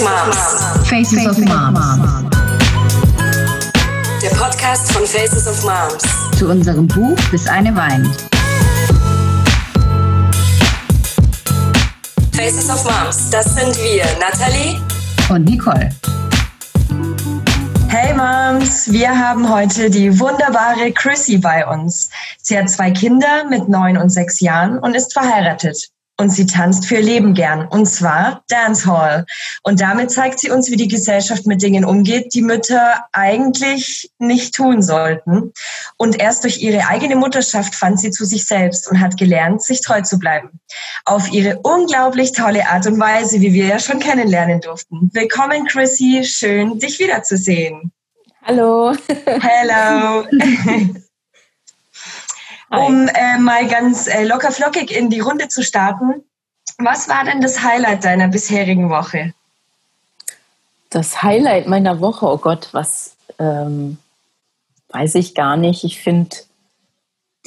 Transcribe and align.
of 0.00 0.06
Moms. 0.06 0.88
Faces 0.88 1.26
of 1.26 1.38
Moms. 1.38 2.30
Der 4.22 4.30
Podcast 4.30 4.92
von 4.92 5.06
Faces 5.06 5.46
of 5.46 5.62
Moms. 5.62 6.38
Zu 6.38 6.48
unserem 6.48 6.86
Buch 6.86 7.18
Bis 7.30 7.46
eine 7.46 7.74
weint. 7.76 8.08
Faces 12.32 12.70
of 12.70 12.84
Moms, 12.84 13.30
das 13.30 13.54
sind 13.54 13.76
wir, 13.76 14.04
Nathalie 14.18 14.80
Und 15.28 15.44
Nicole. 15.44 15.90
Hey 17.88 18.14
Moms, 18.14 18.90
wir 18.90 19.10
haben 19.10 19.48
heute 19.48 19.90
die 19.90 20.18
wunderbare 20.18 20.92
Chrissy 20.92 21.36
bei 21.38 21.66
uns. 21.66 22.08
Sie 22.40 22.56
hat 22.56 22.70
zwei 22.70 22.90
Kinder 22.90 23.44
mit 23.50 23.68
neun 23.68 23.98
und 23.98 24.10
sechs 24.10 24.40
Jahren 24.40 24.78
und 24.78 24.94
ist 24.94 25.12
verheiratet. 25.12 25.90
Und 26.20 26.28
sie 26.28 26.44
tanzt 26.44 26.84
für 26.84 26.96
ihr 26.96 27.02
Leben 27.02 27.32
gern, 27.32 27.66
und 27.66 27.86
zwar 27.86 28.44
Dancehall. 28.48 29.24
Und 29.62 29.80
damit 29.80 30.10
zeigt 30.10 30.38
sie 30.38 30.50
uns, 30.50 30.70
wie 30.70 30.76
die 30.76 30.86
Gesellschaft 30.86 31.46
mit 31.46 31.62
Dingen 31.62 31.82
umgeht, 31.82 32.34
die 32.34 32.42
Mütter 32.42 33.06
eigentlich 33.12 34.10
nicht 34.18 34.54
tun 34.54 34.82
sollten. 34.82 35.54
Und 35.96 36.20
erst 36.20 36.44
durch 36.44 36.60
ihre 36.60 36.86
eigene 36.88 37.16
Mutterschaft 37.16 37.74
fand 37.74 38.00
sie 38.00 38.10
zu 38.10 38.26
sich 38.26 38.46
selbst 38.46 38.90
und 38.90 39.00
hat 39.00 39.16
gelernt, 39.16 39.62
sich 39.62 39.80
treu 39.80 40.02
zu 40.02 40.18
bleiben. 40.18 40.60
Auf 41.06 41.32
ihre 41.32 41.58
unglaublich 41.62 42.32
tolle 42.32 42.68
Art 42.68 42.86
und 42.86 43.00
Weise, 43.00 43.40
wie 43.40 43.54
wir 43.54 43.64
ja 43.64 43.78
schon 43.78 43.98
kennenlernen 43.98 44.60
durften. 44.60 45.08
Willkommen, 45.14 45.64
Chrissy. 45.68 46.20
Schön, 46.22 46.78
dich 46.78 46.98
wiederzusehen. 46.98 47.92
Hallo. 48.42 48.92
Hello. 49.24 50.26
um 52.70 53.08
äh, 53.08 53.38
mal 53.38 53.66
ganz 53.66 54.06
äh, 54.06 54.24
locker 54.24 54.52
flockig 54.52 54.90
in 54.96 55.10
die 55.10 55.20
Runde 55.20 55.48
zu 55.48 55.62
starten. 55.62 56.22
Was 56.78 57.08
war 57.08 57.24
denn 57.24 57.40
das 57.40 57.62
Highlight 57.62 58.04
deiner 58.04 58.28
bisherigen 58.28 58.90
Woche? 58.90 59.34
Das 60.88 61.22
Highlight 61.22 61.66
meiner 61.66 62.00
Woche, 62.00 62.26
oh 62.26 62.38
Gott, 62.38 62.68
was 62.72 63.16
ähm, 63.38 63.98
weiß 64.88 65.14
ich 65.16 65.34
gar 65.34 65.56
nicht. 65.56 65.84
Ich 65.84 66.00
finde, 66.00 66.36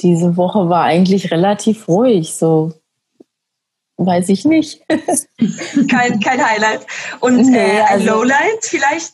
diese 0.00 0.36
Woche 0.36 0.68
war 0.68 0.84
eigentlich 0.84 1.30
relativ 1.30 1.88
ruhig, 1.88 2.34
so 2.34 2.74
weiß 3.96 4.28
ich 4.28 4.44
nicht. 4.44 4.82
kein, 5.90 6.20
kein 6.20 6.44
Highlight. 6.44 6.86
Und 7.20 7.36
Nee, 7.50 7.58
äh, 7.58 7.80
ein 7.82 8.00
also- 8.00 8.06
Lowlight 8.06 8.62
vielleicht? 8.62 9.12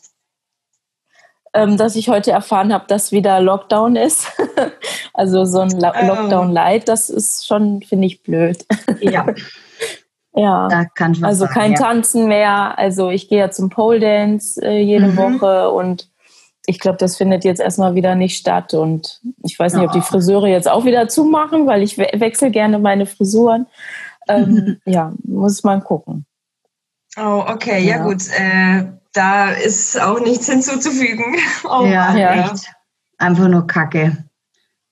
Ähm, 1.52 1.76
dass 1.76 1.96
ich 1.96 2.08
heute 2.08 2.30
erfahren 2.30 2.72
habe, 2.72 2.84
dass 2.88 3.12
wieder 3.12 3.40
Lockdown 3.40 3.96
ist. 3.96 4.28
also 5.14 5.44
so 5.44 5.60
ein 5.60 5.70
Lo 5.70 5.90
Oh. 6.00 6.06
Lockdown-Light, 6.06 6.88
das 6.88 7.10
ist 7.10 7.46
schon, 7.46 7.82
finde 7.82 8.06
ich, 8.06 8.22
blöd. 8.22 8.64
Ja. 9.00 9.26
ja. 10.34 10.68
Also 11.22 11.46
sagen, 11.46 11.52
kein 11.54 11.72
ja. 11.72 11.78
Tanzen 11.78 12.28
mehr. 12.28 12.78
Also 12.78 13.10
ich 13.10 13.28
gehe 13.28 13.38
ja 13.38 13.50
zum 13.50 13.68
Pole 13.70 14.00
Dance 14.00 14.60
äh, 14.64 14.78
jede 14.80 15.08
Mhm. 15.08 15.16
Woche 15.16 15.70
und 15.70 16.08
ich 16.66 16.78
glaube, 16.78 16.98
das 16.98 17.16
findet 17.16 17.44
jetzt 17.44 17.60
erstmal 17.60 17.94
wieder 17.96 18.14
nicht 18.14 18.36
statt. 18.36 18.74
Und 18.74 19.20
ich 19.42 19.58
weiß 19.58 19.74
nicht, 19.74 19.84
ob 19.84 19.92
die 19.92 19.98
Oh. 19.98 20.02
Friseure 20.02 20.46
jetzt 20.46 20.68
auch 20.68 20.84
wieder 20.84 21.08
zumachen, 21.08 21.66
weil 21.66 21.82
ich 21.82 21.98
we 21.98 22.06
wechsle 22.14 22.50
gerne 22.50 22.78
meine 22.78 23.06
Frisuren. 23.06 23.66
Ähm, 24.28 24.78
ja, 24.84 25.12
muss 25.24 25.64
man 25.64 25.82
gucken. 25.82 26.26
Oh, 27.16 27.42
okay, 27.48 27.80
ja, 27.82 27.96
Ja. 27.96 28.04
gut. 28.04 28.22
Äh, 28.38 28.84
da 29.12 29.50
ist 29.50 30.00
auch 30.00 30.20
nichts 30.20 30.48
hinzuzufügen. 30.48 31.36
Oh, 31.64 31.84
Ja, 31.84 32.06
Mann, 32.08 32.18
ja. 32.18 32.52
echt. 32.52 32.72
Einfach 33.18 33.48
nur 33.48 33.66
Kacke. 33.66 34.24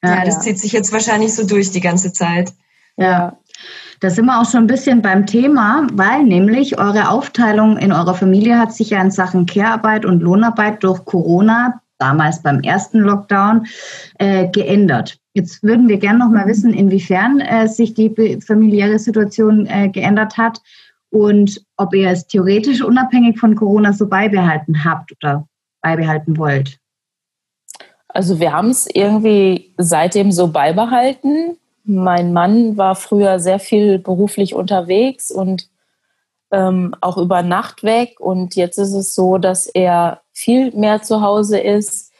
Ja, 0.02 0.24
das 0.24 0.36
Ja. 0.36 0.40
zieht 0.40 0.58
sich 0.58 0.72
jetzt 0.72 0.92
wahrscheinlich 0.92 1.34
so 1.34 1.46
durch 1.46 1.70
die 1.70 1.80
ganze 1.80 2.12
Zeit. 2.12 2.52
Ja. 2.96 3.36
Da 4.00 4.10
sind 4.10 4.26
wir 4.26 4.40
auch 4.40 4.48
schon 4.48 4.64
ein 4.64 4.66
bisschen 4.68 5.02
beim 5.02 5.26
Thema, 5.26 5.86
weil 5.92 6.22
nämlich 6.22 6.78
eure 6.78 7.08
Aufteilung 7.08 7.76
in 7.78 7.92
eurer 7.92 8.14
Familie 8.14 8.58
hat 8.58 8.72
sich 8.72 8.90
ja 8.90 9.00
in 9.02 9.10
Sachen 9.10 9.46
Care-Arbeit 9.46 10.04
und 10.04 10.20
Lohnarbeit 10.20 10.84
durch 10.84 11.04
Corona, 11.04 11.80
damals 11.98 12.40
beim 12.42 12.60
ersten 12.60 13.00
Lockdown, 13.00 13.66
äh, 14.18 14.46
geändert. 14.48 15.18
Jetzt 15.34 15.64
würden 15.64 15.88
wir 15.88 15.98
gerne 15.98 16.20
noch 16.20 16.30
mal 16.30 16.46
wissen, 16.46 16.72
inwiefern 16.72 17.40
äh, 17.40 17.66
sich 17.66 17.94
die 17.94 18.38
familiäre 18.44 19.00
Situation 19.00 19.66
äh, 19.66 19.88
geändert 19.88 20.36
hat 20.36 20.60
und 21.10 21.62
ob 21.76 21.94
ihr 21.94 22.10
es 22.10 22.26
theoretisch 22.26 22.82
unabhängig 22.82 23.38
von 23.38 23.54
Corona 23.54 23.92
so 23.92 24.08
beibehalten 24.08 24.84
habt 24.84 25.12
oder 25.12 25.46
beibehalten 25.80 26.36
wollt. 26.36 26.78
Also 28.08 28.40
wir 28.40 28.52
haben 28.52 28.70
es 28.70 28.88
irgendwie 28.92 29.74
seitdem 29.76 30.32
so 30.32 30.48
beibehalten. 30.48 31.56
Mein 31.84 32.32
Mann 32.32 32.76
war 32.76 32.94
früher 32.94 33.38
sehr 33.38 33.58
viel 33.58 33.98
beruflich 33.98 34.54
unterwegs 34.54 35.30
und 35.30 35.68
ähm, 36.50 36.94
auch 37.00 37.18
über 37.18 37.42
Nacht 37.42 37.82
weg. 37.82 38.20
Und 38.20 38.56
jetzt 38.56 38.78
ist 38.78 38.94
es 38.94 39.14
so, 39.14 39.38
dass 39.38 39.66
er 39.66 40.22
viel 40.32 40.72
mehr 40.72 41.02
zu 41.02 41.20
Hause 41.20 41.58
ist, 41.58 42.12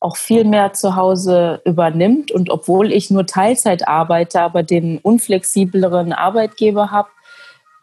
auch 0.00 0.16
viel 0.16 0.44
mehr 0.44 0.72
zu 0.72 0.96
Hause 0.96 1.60
übernimmt. 1.64 2.32
Und 2.32 2.50
obwohl 2.50 2.92
ich 2.92 3.10
nur 3.10 3.26
Teilzeit 3.26 3.88
arbeite, 3.88 4.40
aber 4.40 4.62
den 4.62 4.98
unflexibleren 4.98 6.12
Arbeitgeber 6.12 6.90
habe, 6.90 7.08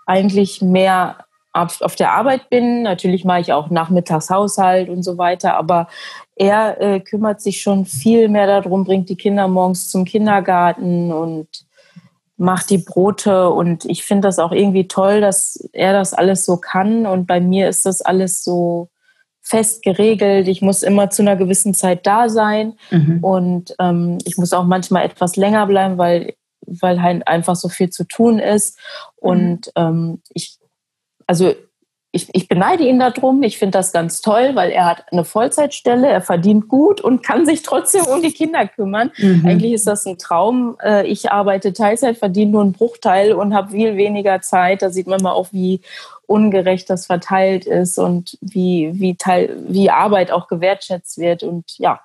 eigentlich 0.06 0.62
mehr 0.62 1.26
auf, 1.54 1.82
auf 1.82 1.96
der 1.96 2.14
Arbeit 2.14 2.50
bin. 2.50 2.84
Natürlich 2.84 3.26
mache 3.26 3.42
ich 3.42 3.54
auch 3.54 3.70
Nachmittagshaushalt 3.70 4.90
und 4.90 5.04
so 5.04 5.18
weiter, 5.18 5.56
aber 5.56 5.88
er 6.36 6.82
äh, 6.82 7.00
kümmert 7.00 7.42
sich 7.42 7.62
schon 7.62 7.86
viel 7.86 8.28
mehr 8.28 8.48
darum, 8.48 8.84
bringt 8.84 9.10
die 9.10 9.16
Kinder 9.16 9.48
morgens 9.48 9.90
zum 9.90 10.04
Kindergarten 10.04 11.12
und 11.12 11.48
macht 12.38 12.70
die 12.70 12.80
Brote. 12.80 13.50
Und 13.50 13.86
ich 13.86 14.04
finde 14.04 14.28
das 14.28 14.40
auch 14.40 14.52
irgendwie 14.52 14.88
toll, 14.88 15.22
dass 15.22 15.70
er 15.74 15.94
das 15.94 16.14
alles 16.14 16.46
so 16.46 16.58
kann. 16.58 17.06
Und 17.06 17.28
bei 17.28 17.40
mir 17.40 17.70
ist 17.70 17.86
das 17.86 18.02
alles 18.02 18.44
so 18.44 18.90
fest 19.42 19.84
geregelt. 19.84 20.48
Ich 20.48 20.62
muss 20.62 20.84
immer 20.84 21.10
zu 21.10 21.22
einer 21.22 21.36
gewissen 21.36 21.74
Zeit 21.74 22.08
da 22.08 22.30
sein. 22.30 22.74
Mhm. 22.90 23.24
Und 23.24 23.76
ähm, 23.80 24.18
ich 24.26 24.38
muss 24.38 24.54
auch 24.54 24.64
manchmal 24.64 25.06
etwas 25.06 25.36
länger 25.36 25.68
bleiben, 25.68 25.98
weil, 25.98 26.34
weil 26.66 27.02
halt 27.02 27.28
einfach 27.28 27.56
so 27.56 27.70
viel 27.70 27.90
zu 27.90 28.06
tun 28.06 28.40
ist. 28.40 28.80
Und 29.16 29.72
ähm, 29.76 30.22
ich, 30.34 30.58
also 31.28 31.54
ich, 32.16 32.30
ich 32.34 32.48
beneide 32.48 32.84
ihn 32.88 33.00
darum. 33.00 33.42
Ich 33.42 33.58
finde 33.58 33.80
das 33.80 33.92
ganz 33.92 34.22
toll, 34.22 34.52
weil 34.54 34.70
er 34.70 34.86
hat 34.86 35.12
eine 35.12 35.26
Vollzeitstelle, 35.26 36.08
er 36.08 36.22
verdient 36.22 36.68
gut 36.68 37.02
und 37.02 37.24
kann 37.24 37.48
sich 37.48 37.64
trotzdem 37.64 38.06
um 38.06 38.22
die 38.22 38.32
Kinder 38.32 38.68
kümmern. 38.68 39.12
Mhm. 39.18 39.44
Eigentlich 39.46 39.74
ist 39.74 39.88
das 39.88 40.06
ein 40.06 40.20
Traum. 40.20 40.78
Äh, 40.82 41.08
Ich 41.08 41.32
arbeite 41.32 41.74
Teilzeit, 41.74 42.18
verdiene 42.18 42.52
nur 42.52 42.62
einen 42.62 42.72
Bruchteil 42.74 43.34
und 43.34 43.56
habe 43.56 43.72
viel 43.72 43.98
weniger 43.98 44.42
Zeit. 44.42 44.84
Da 44.84 44.92
sieht 44.92 45.08
man 45.08 45.24
mal 45.24 45.32
auch, 45.32 45.48
wie 45.52 45.82
ungerecht 46.28 46.88
das 46.92 47.08
verteilt 47.08 47.66
ist 47.66 47.98
und 47.98 48.38
wie, 48.42 48.92
wie, 48.94 49.16
Teil, 49.16 49.58
wie 49.68 49.90
Arbeit 49.90 50.32
auch 50.32 50.48
gewertschätzt 50.48 51.18
wird. 51.18 51.42
Und 51.42 51.80
ja, 51.80 52.00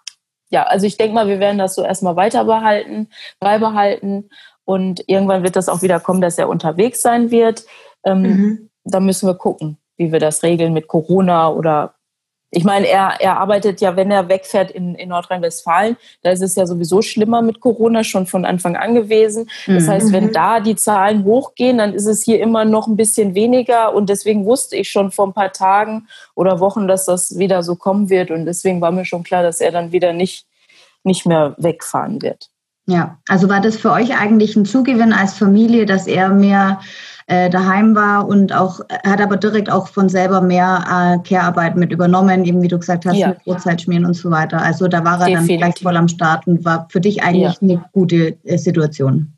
ja, 0.50 0.62
also 0.64 0.86
ich 0.86 0.96
denke 0.96 1.14
mal, 1.14 1.28
wir 1.28 1.40
werden 1.40 1.58
das 1.58 1.74
so 1.74 1.82
erstmal 1.84 2.16
weiter 2.16 2.44
behalten, 2.44 3.08
beibehalten. 3.40 4.30
Und 4.64 5.02
irgendwann 5.06 5.42
wird 5.42 5.56
das 5.56 5.68
auch 5.68 5.82
wieder 5.82 6.00
kommen, 6.00 6.20
dass 6.20 6.38
er 6.38 6.48
unterwegs 6.48 7.00
sein 7.02 7.30
wird. 7.30 7.64
Ähm, 8.04 8.22
Mhm. 8.22 8.70
Da 8.84 9.00
müssen 9.00 9.28
wir 9.28 9.34
gucken, 9.34 9.76
wie 9.96 10.12
wir 10.12 10.20
das 10.20 10.42
regeln 10.42 10.72
mit 10.72 10.88
Corona 10.88 11.50
oder 11.50 11.94
ich 12.50 12.64
meine, 12.64 12.86
er, 12.86 13.20
er 13.20 13.38
arbeitet 13.38 13.80
ja, 13.82 13.94
wenn 13.96 14.10
er 14.10 14.28
wegfährt 14.28 14.70
in, 14.70 14.94
in 14.94 15.10
Nordrhein-Westfalen, 15.10 15.96
da 16.22 16.30
ist 16.30 16.40
es 16.42 16.54
ja 16.54 16.66
sowieso 16.66 17.02
schlimmer 17.02 17.42
mit 17.42 17.60
Corona 17.60 18.04
schon 18.04 18.26
von 18.26 18.44
Anfang 18.46 18.74
an 18.76 18.94
gewesen. 18.94 19.50
Das 19.66 19.84
Mhm. 19.84 19.88
heißt, 19.90 20.12
wenn 20.12 20.24
Mhm. 20.26 20.32
da 20.32 20.60
die 20.60 20.76
Zahlen 20.76 21.24
hochgehen, 21.24 21.78
dann 21.78 21.92
ist 21.92 22.06
es 22.06 22.22
hier 22.22 22.40
immer 22.40 22.64
noch 22.64 22.86
ein 22.86 22.96
bisschen 22.96 23.34
weniger. 23.34 23.94
Und 23.94 24.08
deswegen 24.08 24.46
wusste 24.46 24.76
ich 24.76 24.88
schon 24.88 25.10
vor 25.12 25.26
ein 25.26 25.34
paar 25.34 25.52
Tagen 25.52 26.08
oder 26.34 26.58
Wochen, 26.60 26.88
dass 26.88 27.04
das 27.04 27.38
wieder 27.38 27.62
so 27.62 27.76
kommen 27.76 28.08
wird. 28.08 28.30
Und 28.30 28.46
deswegen 28.46 28.80
war 28.80 28.92
mir 28.92 29.04
schon 29.04 29.24
klar, 29.24 29.42
dass 29.42 29.60
er 29.60 29.70
dann 29.70 29.92
wieder 29.92 30.12
nicht, 30.14 30.46
nicht 31.04 31.26
mehr 31.26 31.54
wegfahren 31.58 32.22
wird. 32.22 32.48
Ja, 32.88 33.18
also 33.28 33.50
war 33.50 33.60
das 33.60 33.76
für 33.76 33.92
euch 33.92 34.18
eigentlich 34.18 34.56
ein 34.56 34.64
Zugewinn 34.64 35.12
als 35.12 35.34
Familie, 35.34 35.84
dass 35.84 36.06
er 36.06 36.30
mehr 36.30 36.80
äh, 37.26 37.50
daheim 37.50 37.94
war 37.94 38.26
und 38.26 38.54
auch 38.54 38.80
hat 39.04 39.20
aber 39.20 39.36
direkt 39.36 39.70
auch 39.70 39.88
von 39.88 40.08
selber 40.08 40.40
mehr 40.40 40.84
äh, 41.22 41.28
Care-Arbeit 41.28 41.76
mit 41.76 41.92
übernommen, 41.92 42.46
eben 42.46 42.62
wie 42.62 42.68
du 42.68 42.78
gesagt 42.78 43.04
hast, 43.04 43.16
Ja. 43.18 43.28
mit 43.28 43.44
Brotzeit 43.44 43.82
schmieren 43.82 44.06
und 44.06 44.14
so 44.14 44.30
weiter. 44.30 44.62
Also 44.62 44.88
da 44.88 45.04
war 45.04 45.20
er 45.20 45.26
dann 45.26 45.28
Definitiv. 45.46 45.58
gleich 45.58 45.82
voll 45.82 45.96
am 45.98 46.08
Start 46.08 46.46
und 46.46 46.64
war 46.64 46.88
für 46.90 47.02
dich 47.02 47.22
eigentlich 47.22 47.60
eine 47.60 47.84
gute 47.92 48.38
äh, 48.44 48.56
Situation. 48.56 49.34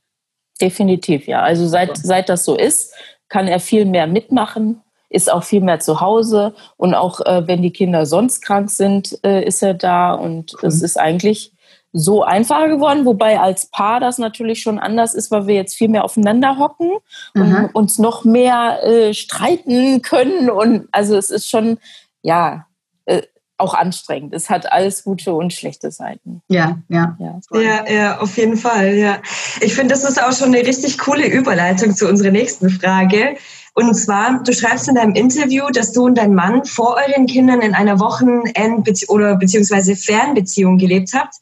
Definitiv, 0.61 1.27
ja. 1.27 1.43
Also 1.43 1.67
seit, 1.67 1.97
seit 1.97 2.29
das 2.29 2.45
so 2.45 2.57
ist, 2.57 2.95
kann 3.29 3.49
er 3.49 3.59
viel 3.59 3.85
mehr 3.85 4.07
mitmachen, 4.07 4.81
ist 5.09 5.33
auch 5.33 5.43
viel 5.43 5.61
mehr 5.61 5.81
zu 5.81 6.01
Hause 6.01 6.55
und 6.77 6.95
auch 6.95 7.21
äh, 7.27 7.49
wenn 7.49 7.63
die 7.63 7.73
Kinder 7.73 8.07
sonst 8.07 8.43
krank 8.45 8.71
sind, 8.71 9.19
äh, 9.25 9.43
ist 9.45 9.61
er 9.61 9.75
da 9.75 10.13
und 10.13 10.55
es 10.63 10.83
ist 10.83 10.97
eigentlich 10.97 11.53
so 11.93 12.23
einfacher 12.23 12.69
geworden, 12.69 13.05
wobei 13.05 13.41
als 13.41 13.67
Paar 13.67 14.01
das 14.01 14.19
natürlich 14.19 14.63
schon 14.63 14.79
anders 14.79 15.15
ist, 15.15 15.31
weil 15.31 15.47
wir 15.47 15.55
jetzt 15.57 15.77
viel 15.77 15.89
mehr 15.89 16.05
aufeinander 16.05 16.59
hocken 16.59 16.91
und 17.35 17.55
Aha. 17.55 17.71
uns 17.73 17.99
noch 17.99 18.25
mehr 18.25 18.85
äh, 18.85 19.13
streiten 19.13 20.03
können 20.03 20.51
und 20.51 20.89
also 20.93 21.17
es 21.17 21.31
ist 21.31 21.49
schon, 21.49 21.79
ja, 22.23 22.67
äh, 23.07 23.23
auch 23.61 23.75
anstrengend. 23.75 24.33
Es 24.33 24.49
hat 24.49 24.73
alles 24.73 25.05
gute 25.05 25.35
und 25.35 25.53
schlechte 25.53 25.91
Seiten. 25.91 26.41
Ja, 26.49 26.79
ja. 26.89 27.17
Ja. 27.21 27.41
Ja, 27.61 27.87
ja, 27.87 28.19
auf 28.19 28.39
jeden 28.39 28.57
Fall, 28.57 28.95
ja. 28.95 29.19
Ich 29.61 29.75
finde, 29.75 29.93
das 29.93 30.05
ist 30.05 30.23
auch 30.23 30.33
schon 30.33 30.55
eine 30.55 30.67
richtig 30.67 30.97
coole 30.97 31.27
Überleitung 31.27 31.95
zu 31.95 32.09
unserer 32.09 32.31
nächsten 32.31 32.71
Frage. 32.71 33.37
Und 33.75 33.95
zwar, 33.95 34.43
du 34.43 34.53
schreibst 34.53 34.89
in 34.89 34.95
deinem 34.95 35.15
Interview, 35.15 35.69
dass 35.71 35.93
du 35.93 36.07
und 36.07 36.17
dein 36.17 36.35
Mann 36.35 36.65
vor 36.65 36.97
euren 37.07 37.27
Kindern 37.27 37.61
in 37.61 37.75
einer 37.75 38.01
Wochenend- 38.01 39.09
oder 39.09 39.37
beziehungsweise 39.37 39.95
Fernbeziehung 39.95 40.79
gelebt 40.79 41.13
habt 41.15 41.37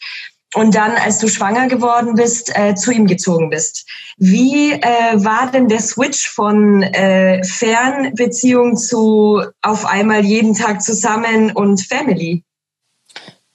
und 0.55 0.75
dann, 0.75 0.93
als 0.93 1.19
du 1.19 1.29
schwanger 1.29 1.69
geworden 1.69 2.15
bist, 2.15 2.57
äh, 2.59 2.75
zu 2.75 2.91
ihm 2.91 3.07
gezogen 3.07 3.51
bist. 3.51 3.87
Wie 4.17 4.73
äh, 4.73 4.83
war 5.15 5.51
denn 5.51 5.69
der 5.69 5.81
Switch 5.81 6.29
von 6.29 6.83
äh, 6.83 7.45
Fernbeziehung 7.45 8.77
zu 8.77 9.43
auf 9.63 9.85
einmal 9.85 10.25
jeden 10.25 10.55
Tag 10.55 10.83
zusammen 10.83 11.53
und 11.53 11.83
Family? 11.83 12.45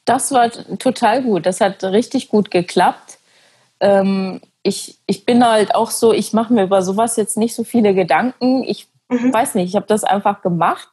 Das 0.06 0.32
war 0.32 0.52
total 0.78 1.24
gut. 1.24 1.46
Das 1.46 1.62
hat 1.62 1.84
richtig 1.84 2.30
gut 2.30 2.52
geklappt. 2.52 3.18
Ähm, 3.80 4.42
ich, 4.62 5.00
ich 5.08 5.26
bin 5.26 5.46
halt 5.46 5.74
auch 5.76 5.92
so, 5.92 6.14
ich 6.14 6.34
mache 6.34 6.54
mir 6.54 6.64
über 6.64 6.82
sowas 6.84 7.16
jetzt 7.16 7.38
nicht 7.38 7.56
so 7.56 7.64
viele 7.64 7.96
Gedanken. 7.96 8.64
Ich 8.64 8.88
mhm. 9.10 9.34
weiß 9.34 9.56
nicht, 9.56 9.70
ich 9.70 9.76
habe 9.76 9.88
das 9.88 10.04
einfach 10.04 10.42
gemacht 10.42 10.93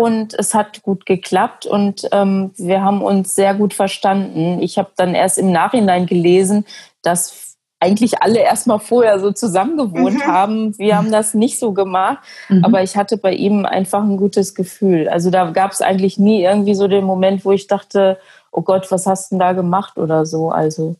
und 0.00 0.32
es 0.32 0.54
hat 0.54 0.82
gut 0.82 1.04
geklappt 1.04 1.66
und 1.66 2.08
ähm, 2.12 2.52
wir 2.56 2.82
haben 2.82 3.02
uns 3.02 3.34
sehr 3.34 3.54
gut 3.54 3.74
verstanden. 3.74 4.62
Ich 4.62 4.78
habe 4.78 4.90
dann 4.96 5.14
erst 5.14 5.36
im 5.36 5.52
Nachhinein 5.52 6.06
gelesen, 6.06 6.64
dass 7.02 7.58
eigentlich 7.80 8.22
alle 8.22 8.40
erstmal 8.40 8.78
vorher 8.78 9.20
so 9.20 9.30
zusammen 9.30 9.76
gewohnt 9.76 10.26
mhm. 10.26 10.26
haben. 10.26 10.78
Wir 10.78 10.96
haben 10.96 11.12
das 11.12 11.34
nicht 11.34 11.58
so 11.58 11.72
gemacht, 11.72 12.18
mhm. 12.48 12.64
aber 12.64 12.82
ich 12.82 12.96
hatte 12.96 13.18
bei 13.18 13.34
ihm 13.34 13.66
einfach 13.66 14.02
ein 14.02 14.16
gutes 14.16 14.54
Gefühl. 14.54 15.06
Also 15.08 15.30
da 15.30 15.50
gab 15.50 15.72
es 15.72 15.82
eigentlich 15.82 16.18
nie 16.18 16.42
irgendwie 16.42 16.74
so 16.74 16.88
den 16.88 17.04
Moment, 17.04 17.44
wo 17.44 17.52
ich 17.52 17.66
dachte, 17.66 18.18
oh 18.52 18.62
Gott, 18.62 18.90
was 18.90 19.06
hast 19.06 19.30
du 19.30 19.34
denn 19.34 19.40
da 19.40 19.52
gemacht 19.52 19.98
oder 19.98 20.24
so. 20.24 20.50
Also 20.50 20.96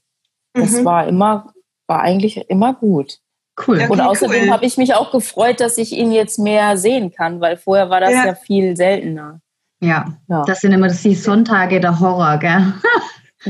das 0.53 0.73
mhm. 0.73 0.85
war 0.85 1.06
immer, 1.06 1.55
war 1.87 2.00
eigentlich 2.00 2.49
immer 2.50 2.75
gut. 2.75 3.19
Cool. 3.67 3.77
Okay, 3.77 3.89
und 3.89 4.01
außerdem 4.01 4.45
cool. 4.45 4.51
habe 4.51 4.65
ich 4.65 4.77
mich 4.77 4.95
auch 4.95 5.11
gefreut, 5.11 5.61
dass 5.61 5.79
ich 5.79 5.93
ihn 5.93 6.12
jetzt 6.12 6.39
mehr 6.39 6.77
sehen 6.77 7.12
kann, 7.12 7.41
weil 7.41 7.57
vorher 7.57 7.91
war 7.91 8.01
das 8.01 8.12
ja, 8.12 8.27
ja 8.27 8.35
viel 8.35 8.77
seltener. 8.77 9.41
Ja, 9.81 10.07
ja, 10.29 10.45
das 10.45 10.61
sind 10.61 10.73
immer 10.73 10.89
die 10.89 11.15
Sonntage 11.15 11.81
der 11.81 12.01
Horror, 12.01 12.39
gell? 12.39 12.75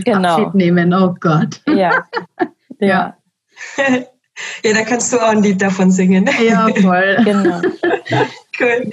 Genau. 0.05 0.37
Abschied 0.37 0.55
nehmen, 0.55 0.95
oh 0.95 1.17
Gott. 1.19 1.61
Ja. 1.67 2.05
ja. 2.79 3.17
Ja, 4.65 4.73
da 4.75 4.83
kannst 4.83 5.13
du 5.13 5.19
auch 5.19 5.31
ein 5.31 5.43
Lied 5.43 5.61
davon 5.61 5.91
singen. 5.91 6.29
Ja, 6.43 6.69
voll. 6.81 7.17
genau. 7.25 7.61
Cool. 8.59 8.91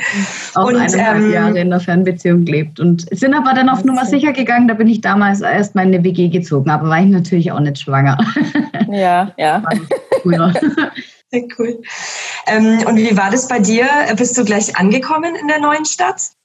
Auch 0.56 0.68
und, 0.68 0.76
eineinhalb 0.78 1.18
ähm, 1.18 1.32
Jahre 1.32 1.60
in 1.60 1.70
der 1.70 1.80
Fernbeziehung 1.80 2.46
gelebt 2.46 2.80
und 2.80 3.06
sind 3.12 3.34
aber 3.34 3.54
dann 3.54 3.68
auf 3.68 3.84
Nummer 3.84 4.06
sicher 4.06 4.32
gegangen. 4.32 4.68
Da 4.68 4.74
bin 4.74 4.88
ich 4.88 5.02
damals 5.02 5.42
erst 5.42 5.76
mal 5.76 5.82
in 5.82 5.94
eine 5.94 6.04
WG 6.04 6.30
gezogen, 6.30 6.70
aber 6.70 6.90
war 6.90 7.02
ich 7.02 7.08
natürlich 7.08 7.52
auch 7.52 7.60
nicht 7.60 7.80
schwanger. 7.80 8.18
Ja, 8.90 9.34
ja. 9.38 9.64
Cool. 10.28 10.54
cool. 11.58 11.82
Ähm, 12.46 12.84
und 12.86 12.98
wie 12.98 13.16
war 13.18 13.32
das 13.32 13.48
bei 13.48 13.60
dir? 13.60 13.88
Bist 14.16 14.38
du 14.38 14.46
gleich 14.46 14.78
angekommen 14.78 15.36
in 15.36 15.48
der 15.48 15.60
neuen 15.60 15.86
Stadt? 15.86 16.37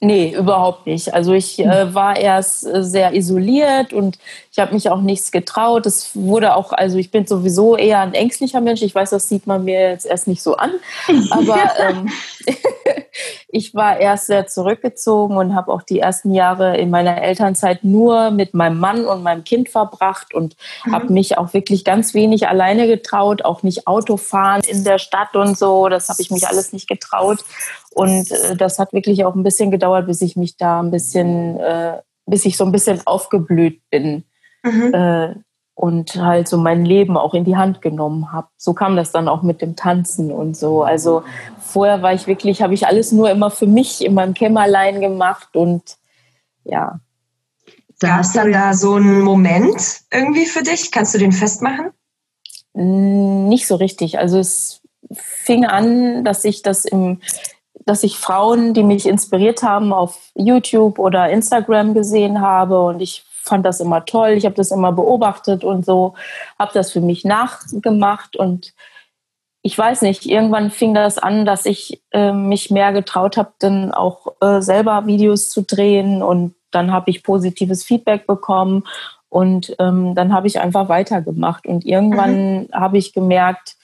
Nee, 0.00 0.34
überhaupt 0.36 0.86
nicht. 0.86 1.14
Also 1.14 1.32
ich 1.32 1.58
äh, 1.58 1.94
war 1.94 2.18
erst 2.18 2.66
äh, 2.66 2.84
sehr 2.84 3.14
isoliert 3.14 3.94
und 3.94 4.18
ich 4.52 4.58
habe 4.58 4.74
mich 4.74 4.90
auch 4.90 5.00
nichts 5.00 5.32
getraut. 5.32 5.86
Es 5.86 6.14
wurde 6.14 6.54
auch, 6.54 6.72
also 6.72 6.98
ich 6.98 7.10
bin 7.10 7.26
sowieso 7.26 7.76
eher 7.76 8.00
ein 8.00 8.12
ängstlicher 8.12 8.60
Mensch. 8.60 8.82
Ich 8.82 8.94
weiß, 8.94 9.08
das 9.08 9.30
sieht 9.30 9.46
man 9.46 9.64
mir 9.64 9.90
jetzt 9.90 10.04
erst 10.04 10.28
nicht 10.28 10.42
so 10.42 10.56
an. 10.56 10.72
Aber 11.30 11.56
ähm, 11.78 12.10
ich 13.48 13.74
war 13.74 13.98
erst 13.98 14.26
sehr 14.26 14.46
zurückgezogen 14.46 15.38
und 15.38 15.54
habe 15.54 15.72
auch 15.72 15.82
die 15.82 16.00
ersten 16.00 16.34
Jahre 16.34 16.76
in 16.76 16.90
meiner 16.90 17.22
Elternzeit 17.22 17.82
nur 17.82 18.30
mit 18.30 18.52
meinem 18.52 18.78
Mann 18.78 19.06
und 19.06 19.22
meinem 19.22 19.44
Kind 19.44 19.70
verbracht 19.70 20.34
und 20.34 20.56
mhm. 20.84 20.94
habe 20.94 21.10
mich 21.10 21.38
auch 21.38 21.54
wirklich 21.54 21.86
ganz 21.86 22.12
wenig 22.12 22.48
alleine 22.48 22.86
getraut, 22.86 23.46
auch 23.46 23.62
nicht 23.62 23.86
Autofahren 23.86 24.60
in 24.66 24.84
der 24.84 24.98
Stadt 24.98 25.36
und 25.36 25.56
so. 25.56 25.88
Das 25.88 26.10
habe 26.10 26.20
ich 26.20 26.30
mich 26.30 26.46
alles 26.46 26.74
nicht 26.74 26.86
getraut. 26.86 27.44
Und 27.96 28.30
äh, 28.30 28.54
das 28.56 28.78
hat 28.78 28.92
wirklich 28.92 29.24
auch 29.24 29.34
ein 29.34 29.42
bisschen 29.42 29.70
gedauert, 29.70 30.06
bis 30.06 30.20
ich 30.20 30.36
mich 30.36 30.58
da 30.58 30.80
ein 30.80 30.90
bisschen, 30.90 31.58
äh, 31.58 32.02
bis 32.26 32.44
ich 32.44 32.58
so 32.58 32.64
ein 32.66 32.72
bisschen 32.72 33.00
aufgeblüht 33.06 33.80
bin. 33.88 34.22
Mhm. 34.62 34.92
Äh, 34.92 35.34
und 35.74 36.16
halt 36.16 36.46
so 36.46 36.58
mein 36.58 36.84
Leben 36.84 37.16
auch 37.16 37.32
in 37.32 37.44
die 37.44 37.56
Hand 37.56 37.80
genommen 37.80 38.32
habe. 38.32 38.48
So 38.58 38.74
kam 38.74 38.96
das 38.96 39.12
dann 39.12 39.28
auch 39.28 39.42
mit 39.42 39.62
dem 39.62 39.76
Tanzen 39.76 40.30
und 40.30 40.58
so. 40.58 40.82
Also 40.82 41.22
vorher 41.58 42.02
war 42.02 42.12
ich 42.12 42.26
wirklich, 42.26 42.60
habe 42.60 42.74
ich 42.74 42.86
alles 42.86 43.12
nur 43.12 43.30
immer 43.30 43.50
für 43.50 43.66
mich 43.66 44.04
in 44.04 44.12
meinem 44.12 44.34
Kämmerlein 44.34 45.00
gemacht 45.00 45.56
und 45.56 45.96
ja. 46.64 47.00
Gab 47.98 48.20
es 48.20 48.32
dann 48.32 48.52
da 48.52 48.74
so 48.74 48.94
einen 48.94 49.22
Moment 49.22 50.00
irgendwie 50.12 50.44
für 50.44 50.62
dich? 50.62 50.92
Kannst 50.92 51.14
du 51.14 51.18
den 51.18 51.32
festmachen? 51.32 51.92
Nicht 52.74 53.66
so 53.66 53.76
richtig. 53.76 54.18
Also 54.18 54.38
es 54.38 54.82
fing 55.12 55.64
an, 55.64 56.24
dass 56.24 56.44
ich 56.44 56.60
das 56.62 56.84
im, 56.84 57.20
dass 57.86 58.02
ich 58.02 58.18
Frauen, 58.18 58.74
die 58.74 58.82
mich 58.82 59.06
inspiriert 59.06 59.62
haben, 59.62 59.92
auf 59.92 60.18
YouTube 60.34 60.98
oder 60.98 61.30
Instagram 61.30 61.94
gesehen 61.94 62.40
habe. 62.40 62.82
Und 62.82 63.00
ich 63.00 63.24
fand 63.46 63.64
das 63.64 63.80
immer 63.80 64.04
toll, 64.04 64.30
ich 64.30 64.44
habe 64.44 64.56
das 64.56 64.72
immer 64.72 64.92
beobachtet 64.92 65.62
und 65.64 65.86
so, 65.86 66.14
habe 66.58 66.72
das 66.74 66.90
für 66.90 67.00
mich 67.00 67.24
nachgemacht. 67.24 68.36
Und 68.36 68.74
ich 69.62 69.78
weiß 69.78 70.02
nicht, 70.02 70.26
irgendwann 70.26 70.72
fing 70.72 70.94
das 70.94 71.16
an, 71.16 71.46
dass 71.46 71.64
ich 71.64 72.02
äh, 72.10 72.32
mich 72.32 72.70
mehr 72.70 72.92
getraut 72.92 73.36
habe, 73.36 73.52
dann 73.60 73.94
auch 73.94 74.34
äh, 74.40 74.60
selber 74.60 75.06
Videos 75.06 75.48
zu 75.48 75.62
drehen. 75.62 76.22
Und 76.22 76.56
dann 76.72 76.90
habe 76.90 77.10
ich 77.10 77.22
positives 77.22 77.84
Feedback 77.84 78.26
bekommen. 78.26 78.82
Und 79.28 79.76
ähm, 79.78 80.16
dann 80.16 80.32
habe 80.32 80.48
ich 80.48 80.58
einfach 80.58 80.88
weitergemacht. 80.88 81.66
Und 81.66 81.84
irgendwann 81.84 82.62
mhm. 82.62 82.68
habe 82.72 82.98
ich 82.98 83.12
gemerkt, 83.12 83.76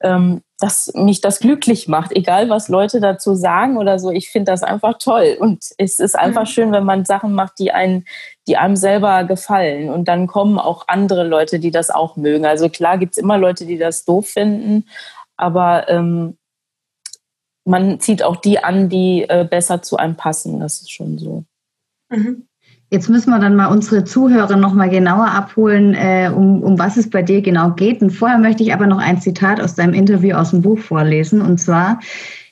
ähm, 0.00 0.42
dass 0.62 0.92
mich 0.94 1.20
das 1.20 1.40
glücklich 1.40 1.88
macht, 1.88 2.12
egal 2.12 2.48
was 2.48 2.68
Leute 2.68 3.00
dazu 3.00 3.34
sagen 3.34 3.78
oder 3.78 3.98
so. 3.98 4.12
Ich 4.12 4.30
finde 4.30 4.52
das 4.52 4.62
einfach 4.62 4.96
toll 4.98 5.36
und 5.40 5.64
es 5.76 5.98
ist 5.98 6.16
einfach 6.16 6.42
mhm. 6.42 6.46
schön, 6.46 6.72
wenn 6.72 6.84
man 6.84 7.04
Sachen 7.04 7.32
macht, 7.32 7.58
die 7.58 7.72
einen, 7.72 8.04
die 8.46 8.56
einem 8.56 8.76
selber 8.76 9.24
gefallen 9.24 9.90
und 9.90 10.06
dann 10.06 10.28
kommen 10.28 10.60
auch 10.60 10.86
andere 10.86 11.24
Leute, 11.24 11.58
die 11.58 11.72
das 11.72 11.90
auch 11.90 12.16
mögen. 12.16 12.46
Also 12.46 12.68
klar 12.68 12.96
gibt 12.96 13.12
es 13.12 13.18
immer 13.18 13.38
Leute, 13.38 13.66
die 13.66 13.76
das 13.76 14.04
doof 14.04 14.28
finden, 14.28 14.86
aber 15.36 15.88
ähm, 15.88 16.38
man 17.64 17.98
zieht 17.98 18.22
auch 18.22 18.36
die 18.36 18.62
an, 18.62 18.88
die 18.88 19.24
äh, 19.28 19.44
besser 19.48 19.82
zu 19.82 19.96
einem 19.96 20.14
passen. 20.14 20.60
Das 20.60 20.80
ist 20.80 20.92
schon 20.92 21.18
so. 21.18 21.44
Mhm. 22.08 22.46
Jetzt 22.92 23.08
müssen 23.08 23.30
wir 23.30 23.38
dann 23.38 23.56
mal 23.56 23.68
unsere 23.68 24.04
Zuhörer 24.04 24.54
noch 24.56 24.74
mal 24.74 24.90
genauer 24.90 25.30
abholen, 25.30 25.94
äh, 25.94 26.30
um, 26.30 26.62
um 26.62 26.78
was 26.78 26.98
es 26.98 27.08
bei 27.08 27.22
dir 27.22 27.40
genau 27.40 27.70
geht. 27.70 28.02
Und 28.02 28.10
vorher 28.10 28.36
möchte 28.36 28.62
ich 28.62 28.74
aber 28.74 28.86
noch 28.86 28.98
ein 28.98 29.18
Zitat 29.18 29.62
aus 29.62 29.74
deinem 29.74 29.94
Interview 29.94 30.36
aus 30.36 30.50
dem 30.50 30.60
Buch 30.60 30.78
vorlesen. 30.78 31.40
Und 31.40 31.56
zwar, 31.56 32.00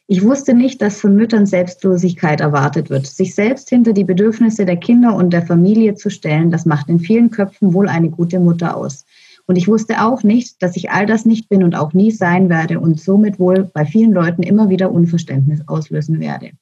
ich 0.06 0.24
wusste 0.24 0.54
nicht, 0.54 0.80
dass 0.80 0.98
von 0.98 1.14
Müttern 1.14 1.44
Selbstlosigkeit 1.44 2.40
erwartet 2.40 2.88
wird. 2.88 3.06
Sich 3.06 3.34
selbst 3.34 3.68
hinter 3.68 3.92
die 3.92 4.04
Bedürfnisse 4.04 4.64
der 4.64 4.78
Kinder 4.78 5.14
und 5.14 5.34
der 5.34 5.44
Familie 5.44 5.94
zu 5.94 6.08
stellen, 6.08 6.50
das 6.50 6.64
macht 6.64 6.88
in 6.88 7.00
vielen 7.00 7.30
Köpfen 7.30 7.74
wohl 7.74 7.90
eine 7.90 8.08
gute 8.08 8.40
Mutter 8.40 8.78
aus. 8.78 9.04
Und 9.44 9.56
ich 9.56 9.68
wusste 9.68 10.02
auch 10.02 10.22
nicht, 10.22 10.62
dass 10.62 10.74
ich 10.74 10.90
all 10.90 11.04
das 11.04 11.26
nicht 11.26 11.50
bin 11.50 11.62
und 11.62 11.76
auch 11.76 11.92
nie 11.92 12.12
sein 12.12 12.48
werde 12.48 12.80
und 12.80 12.98
somit 12.98 13.38
wohl 13.38 13.68
bei 13.74 13.84
vielen 13.84 14.14
Leuten 14.14 14.42
immer 14.42 14.70
wieder 14.70 14.90
Unverständnis 14.90 15.60
auslösen 15.68 16.18
werde. 16.18 16.52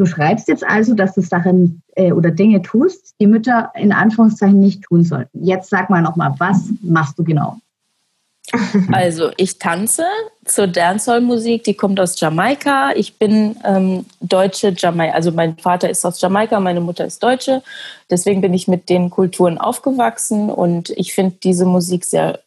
Du 0.00 0.06
schreibst 0.06 0.48
jetzt 0.48 0.64
also, 0.64 0.94
dass 0.94 1.12
du 1.12 1.20
Sachen 1.20 1.82
äh, 1.94 2.10
oder 2.12 2.30
Dinge 2.30 2.62
tust, 2.62 3.14
die 3.20 3.26
Mütter 3.26 3.70
in 3.74 3.92
Anführungszeichen 3.92 4.58
nicht 4.58 4.82
tun 4.84 5.04
sollten. 5.04 5.44
Jetzt 5.44 5.68
sag 5.68 5.90
mal 5.90 6.00
nochmal, 6.00 6.34
was 6.38 6.70
machst 6.80 7.18
du 7.18 7.24
genau? 7.24 7.58
Also 8.92 9.30
ich 9.36 9.58
tanze 9.58 10.04
zur 10.46 10.68
Dancehall-Musik, 10.68 11.64
die 11.64 11.74
kommt 11.74 12.00
aus 12.00 12.18
Jamaika. 12.18 12.92
Ich 12.92 13.18
bin 13.18 13.56
ähm, 13.62 14.06
deutsche 14.22 14.72
Jamaika, 14.74 15.12
also 15.14 15.32
mein 15.32 15.58
Vater 15.58 15.90
ist 15.90 16.06
aus 16.06 16.18
Jamaika, 16.18 16.58
meine 16.60 16.80
Mutter 16.80 17.04
ist 17.04 17.22
Deutsche. 17.22 17.62
Deswegen 18.08 18.40
bin 18.40 18.54
ich 18.54 18.68
mit 18.68 18.88
den 18.88 19.10
Kulturen 19.10 19.58
aufgewachsen 19.58 20.48
und 20.48 20.88
ich 20.96 21.12
finde 21.12 21.36
diese 21.42 21.66
Musik 21.66 22.06
sehr, 22.06 22.40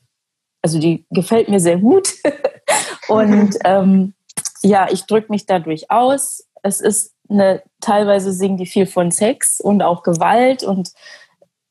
also 0.63 0.79
die 0.79 1.05
gefällt 1.12 1.50
mir 1.50 1.60
sehr 1.60 1.77
gut. 1.77 2.15
und 3.10 3.60
ähm, 3.63 4.15
ja, 4.63 4.88
ich 4.91 5.05
drücke 5.05 5.31
mich 5.31 5.45
dadurch 5.45 5.91
aus. 5.91 6.48
Es 6.63 6.81
ist 6.81 7.12
eine, 7.30 7.63
teilweise 7.80 8.32
singen 8.32 8.58
die 8.58 8.65
viel 8.65 8.86
von 8.86 9.12
Sex 9.12 9.60
und 9.60 9.82
auch 9.82 10.03
Gewalt 10.03 10.63
und 10.63 10.92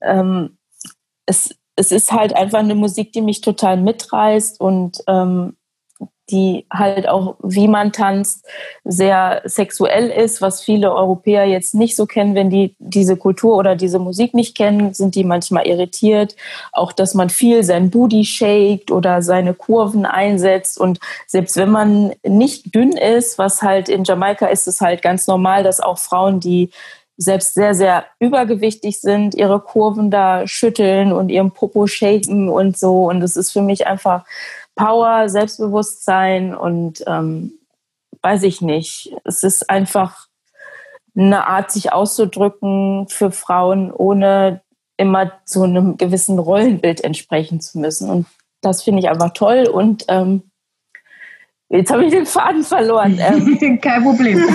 ähm, 0.00 0.58
es, 1.26 1.54
es 1.76 1.92
ist 1.92 2.12
halt 2.12 2.34
einfach 2.34 2.58
eine 2.58 2.74
Musik, 2.74 3.12
die 3.12 3.22
mich 3.22 3.40
total 3.40 3.76
mitreißt 3.76 4.60
und 4.60 4.98
ähm, 5.06 5.56
die 6.32 6.66
halt 6.72 7.08
auch, 7.08 7.36
wie 7.42 7.68
man 7.68 7.92
tanzt, 7.92 8.44
sehr 8.84 9.42
sexuell 9.44 10.08
ist, 10.08 10.40
was 10.40 10.62
viele 10.62 10.92
Europäer 10.92 11.44
jetzt 11.44 11.74
nicht 11.74 11.94
so 11.94 12.06
kennen, 12.06 12.34
wenn 12.34 12.50
die 12.50 12.74
diese 12.78 13.16
Kultur 13.16 13.56
oder 13.56 13.76
diese 13.76 13.98
Musik 13.98 14.34
nicht 14.34 14.56
kennen, 14.56 14.94
sind 14.94 15.14
die 15.14 15.24
manchmal 15.24 15.66
irritiert. 15.66 16.34
Auch, 16.72 16.92
dass 16.92 17.14
man 17.14 17.30
viel 17.30 17.62
sein 17.62 17.90
Booty 17.90 18.24
shakt 18.24 18.90
oder 18.90 19.22
seine 19.22 19.54
Kurven 19.54 20.06
einsetzt 20.06 20.80
und 20.80 20.98
selbst 21.26 21.56
wenn 21.56 21.70
man 21.70 22.12
nicht 22.26 22.74
dünn 22.74 22.92
ist, 22.92 23.38
was 23.38 23.62
halt 23.62 23.88
in 23.88 24.04
Jamaika 24.04 24.46
ist 24.46 24.66
es 24.66 24.80
halt 24.80 25.02
ganz 25.02 25.26
normal, 25.26 25.62
dass 25.62 25.80
auch 25.80 25.98
Frauen, 25.98 26.40
die 26.40 26.70
selbst 27.16 27.54
sehr, 27.54 27.74
sehr 27.74 28.04
übergewichtig 28.18 29.00
sind, 29.00 29.34
ihre 29.34 29.60
Kurven 29.60 30.10
da 30.10 30.46
schütteln 30.46 31.12
und 31.12 31.28
ihren 31.28 31.52
Popo 31.52 31.86
shaken 31.86 32.48
und 32.48 32.78
so. 32.78 33.08
Und 33.08 33.20
das 33.20 33.36
ist 33.36 33.52
für 33.52 33.62
mich 33.62 33.86
einfach 33.86 34.24
Power, 34.74 35.28
Selbstbewusstsein 35.28 36.54
und 36.54 37.04
ähm, 37.06 37.52
weiß 38.22 38.42
ich 38.44 38.60
nicht. 38.60 39.14
Es 39.24 39.42
ist 39.42 39.68
einfach 39.68 40.28
eine 41.14 41.46
Art, 41.46 41.70
sich 41.70 41.92
auszudrücken 41.92 43.06
für 43.08 43.30
Frauen, 43.30 43.92
ohne 43.92 44.62
immer 44.96 45.32
so 45.44 45.62
einem 45.62 45.96
gewissen 45.96 46.38
Rollenbild 46.38 47.02
entsprechen 47.02 47.60
zu 47.60 47.78
müssen. 47.78 48.08
Und 48.08 48.26
das 48.60 48.82
finde 48.82 49.00
ich 49.00 49.08
einfach 49.08 49.32
toll. 49.32 49.68
Und 49.68 50.04
ähm, 50.08 50.42
jetzt 51.68 51.90
habe 51.90 52.04
ich 52.04 52.12
den 52.12 52.26
Faden 52.26 52.62
verloren. 52.62 53.18
Ähm, 53.20 53.80
Kein 53.82 54.02
Problem. 54.02 54.38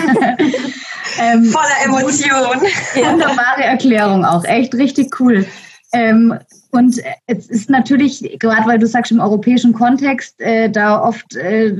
ähm, 1.20 1.46
Voller 1.46 1.84
Emotion. 1.86 2.62
Wunderbare 2.96 3.64
Erklärung 3.64 4.26
auch. 4.26 4.44
Echt 4.46 4.74
richtig 4.74 5.20
cool. 5.20 5.46
Ähm, 5.94 6.38
und 6.72 7.02
es 7.28 7.48
ist 7.48 7.70
natürlich, 7.70 8.38
gerade 8.40 8.68
weil 8.68 8.80
du 8.80 8.88
sagst, 8.88 9.12
im 9.12 9.20
europäischen 9.20 9.74
Kontext, 9.74 10.40
äh, 10.40 10.70
da 10.70 11.02
oft 11.02 11.36
äh, 11.36 11.76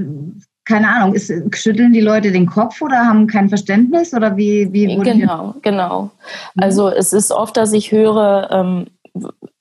keine 0.68 0.90
Ahnung, 0.90 1.14
ist, 1.14 1.32
schütteln 1.56 1.94
die 1.94 2.02
Leute 2.02 2.32
den 2.32 2.46
Kopf 2.46 2.82
oder 2.82 2.98
haben 2.98 3.26
kein 3.28 3.48
Verständnis 3.48 4.14
oder 4.14 4.36
wie? 4.36 4.72
wie 4.74 4.98
genau, 4.98 5.56
genau. 5.62 6.12
Mhm. 6.56 6.64
Also 6.64 6.90
es 6.90 7.14
ist 7.14 7.32
oft, 7.32 7.56
dass 7.56 7.72
ich 7.72 7.92
höre, 7.92 8.50
ähm, 8.52 8.88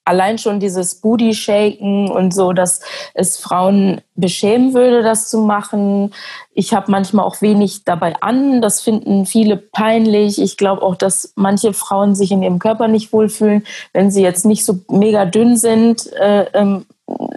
allein 0.06 0.38
schon 0.38 0.60
dieses 0.60 0.96
Booty 0.96 1.34
Shaken 1.34 2.10
und 2.10 2.32
so, 2.32 2.52
dass 2.52 2.80
es 3.14 3.36
Frauen 3.36 4.00
beschämen 4.14 4.72
würde, 4.72 5.02
das 5.02 5.28
zu 5.28 5.40
machen. 5.40 6.14
Ich 6.54 6.72
habe 6.72 6.90
manchmal 6.90 7.24
auch 7.24 7.42
wenig 7.42 7.84
dabei 7.84 8.14
an. 8.22 8.62
Das 8.62 8.80
finden 8.80 9.26
viele 9.26 9.56
peinlich. 9.56 10.40
Ich 10.40 10.56
glaube 10.56 10.82
auch, 10.82 10.96
dass 10.96 11.32
manche 11.36 11.72
Frauen 11.72 12.14
sich 12.14 12.30
in 12.30 12.42
ihrem 12.42 12.58
Körper 12.58 12.88
nicht 12.88 13.12
wohlfühlen, 13.12 13.66
wenn 13.92 14.10
sie 14.10 14.22
jetzt 14.22 14.46
nicht 14.46 14.64
so 14.64 14.78
mega 14.88 15.26
dünn 15.26 15.56
sind. 15.56 16.10
Äh, 16.14 16.46
ähm, 16.54 16.86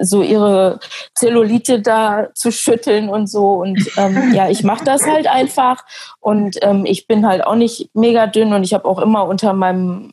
so 0.02 0.24
ihre 0.24 0.80
Zellulite 1.14 1.82
da 1.82 2.30
zu 2.34 2.52
schütteln 2.52 3.10
und 3.10 3.28
so. 3.28 3.54
Und 3.54 3.80
ähm, 3.98 4.34
ja, 4.34 4.50
ich 4.50 4.64
mache 4.64 4.84
das 4.84 5.08
halt 5.08 5.28
einfach. 5.28 5.84
Und 6.20 6.58
ähm, 6.62 6.86
ich 6.86 7.08
bin 7.08 7.28
halt 7.28 7.46
auch 7.46 7.56
nicht 7.56 7.90
mega 7.94 8.28
dünn 8.28 8.54
und 8.54 8.64
ich 8.64 8.74
habe 8.74 8.86
auch 8.86 9.00
immer 9.00 9.28
unter 9.28 9.54
meinem, 9.54 10.12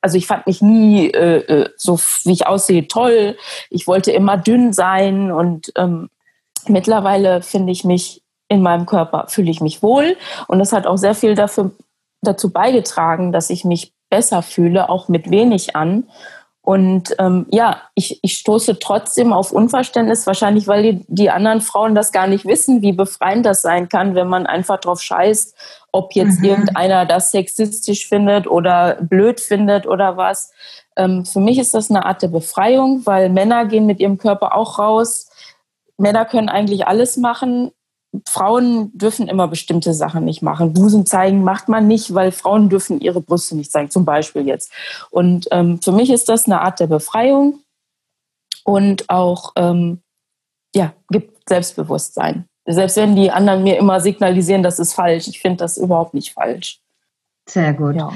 also 0.00 0.16
ich 0.16 0.26
fand 0.26 0.46
mich 0.46 0.62
nie 0.62 1.10
äh, 1.10 1.38
äh, 1.38 1.70
so, 1.76 1.98
wie 2.24 2.32
ich 2.32 2.46
aussehe, 2.46 2.86
toll. 2.86 3.36
Ich 3.70 3.86
wollte 3.86 4.12
immer 4.12 4.36
dünn 4.36 4.72
sein 4.72 5.32
und 5.32 5.72
ähm, 5.76 6.08
mittlerweile 6.66 7.42
finde 7.42 7.72
ich 7.72 7.84
mich 7.84 8.22
in 8.48 8.62
meinem 8.62 8.86
Körper, 8.86 9.26
fühle 9.28 9.50
ich 9.50 9.60
mich 9.60 9.82
wohl. 9.82 10.16
Und 10.46 10.58
das 10.58 10.72
hat 10.72 10.86
auch 10.86 10.96
sehr 10.96 11.14
viel 11.14 11.34
dafür, 11.34 11.72
dazu 12.22 12.50
beigetragen, 12.50 13.32
dass 13.32 13.50
ich 13.50 13.64
mich 13.64 13.92
besser 14.10 14.42
fühle, 14.42 14.88
auch 14.88 15.08
mit 15.08 15.30
wenig 15.30 15.76
an. 15.76 16.08
Und 16.62 17.14
ähm, 17.18 17.46
ja, 17.50 17.80
ich, 17.94 18.20
ich 18.22 18.36
stoße 18.36 18.78
trotzdem 18.78 19.32
auf 19.32 19.52
Unverständnis, 19.52 20.26
wahrscheinlich 20.26 20.66
weil 20.66 20.82
die, 20.82 21.04
die 21.08 21.30
anderen 21.30 21.62
Frauen 21.62 21.94
das 21.94 22.12
gar 22.12 22.26
nicht 22.26 22.44
wissen, 22.44 22.82
wie 22.82 22.92
befreiend 22.92 23.46
das 23.46 23.62
sein 23.62 23.88
kann, 23.88 24.14
wenn 24.14 24.28
man 24.28 24.46
einfach 24.46 24.78
drauf 24.78 25.00
scheißt, 25.00 25.54
ob 25.92 26.14
jetzt 26.14 26.40
mhm. 26.40 26.44
irgendeiner 26.44 27.06
das 27.06 27.30
sexistisch 27.30 28.08
findet 28.08 28.46
oder 28.46 28.98
blöd 29.00 29.40
findet 29.40 29.86
oder 29.86 30.16
was. 30.16 30.52
Ähm, 30.96 31.24
für 31.24 31.40
mich 31.40 31.58
ist 31.58 31.74
das 31.74 31.90
eine 31.90 32.04
Art 32.04 32.22
der 32.22 32.28
Befreiung, 32.28 33.06
weil 33.06 33.30
Männer 33.30 33.66
gehen 33.66 33.86
mit 33.86 34.00
ihrem 34.00 34.18
Körper 34.18 34.54
auch 34.54 34.78
raus. 34.78 35.30
Männer 35.96 36.24
können 36.24 36.48
eigentlich 36.48 36.86
alles 36.86 37.16
machen. 37.16 37.72
Frauen 38.26 38.96
dürfen 38.96 39.28
immer 39.28 39.48
bestimmte 39.48 39.92
Sachen 39.92 40.24
nicht 40.24 40.42
machen. 40.42 40.72
Busen 40.72 41.04
zeigen 41.04 41.44
macht 41.44 41.68
man 41.68 41.86
nicht, 41.86 42.14
weil 42.14 42.32
Frauen 42.32 42.68
dürfen 42.68 43.00
ihre 43.00 43.20
Brüste 43.20 43.56
nicht 43.56 43.70
zeigen, 43.70 43.90
zum 43.90 44.04
Beispiel 44.04 44.46
jetzt. 44.46 44.72
Und 45.10 45.46
ähm, 45.50 45.80
für 45.82 45.92
mich 45.92 46.10
ist 46.10 46.28
das 46.28 46.46
eine 46.46 46.60
Art 46.62 46.80
der 46.80 46.86
Befreiung 46.86 47.60
und 48.64 49.08
auch, 49.10 49.52
ähm, 49.56 50.00
ja, 50.74 50.92
gibt 51.10 51.48
Selbstbewusstsein. 51.48 52.46
Selbst 52.70 52.96
wenn 52.98 53.16
die 53.16 53.30
anderen 53.30 53.62
mir 53.62 53.78
immer 53.78 53.98
signalisieren, 53.98 54.62
das 54.62 54.78
ist 54.78 54.92
falsch. 54.92 55.26
Ich 55.26 55.40
finde 55.40 55.56
das 55.56 55.78
überhaupt 55.78 56.12
nicht 56.12 56.34
falsch. 56.34 56.80
Sehr 57.48 57.72
gut. 57.72 57.96
Ja. 57.96 58.12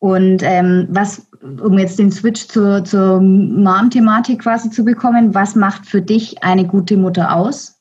Und 0.00 0.42
ähm, 0.42 0.88
was, 0.90 1.28
um 1.40 1.78
jetzt 1.78 2.00
den 2.00 2.10
Switch 2.10 2.48
zur, 2.48 2.84
zur 2.84 3.20
Mom-Thematik 3.20 4.42
quasi 4.42 4.68
zu 4.70 4.84
bekommen, 4.84 5.32
was 5.32 5.54
macht 5.54 5.86
für 5.86 6.02
dich 6.02 6.42
eine 6.42 6.66
gute 6.66 6.96
Mutter 6.96 7.36
aus? 7.36 7.80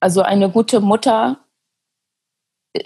Also 0.00 0.22
eine 0.22 0.50
gute 0.50 0.80
Mutter 0.80 1.38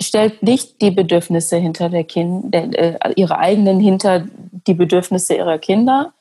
stellt 0.00 0.42
nicht 0.42 0.82
die 0.82 0.90
Bedürfnisse 0.90 1.56
hinter 1.56 1.88
der 1.88 2.04
Kind, 2.04 2.54
äh, 2.54 2.98
ihre 3.16 3.38
eigenen 3.38 3.80
hinter 3.80 4.26
die 4.66 4.74
Bedürfnisse 4.74 5.34
ihrer 5.34 5.58
Kinder 5.58 6.12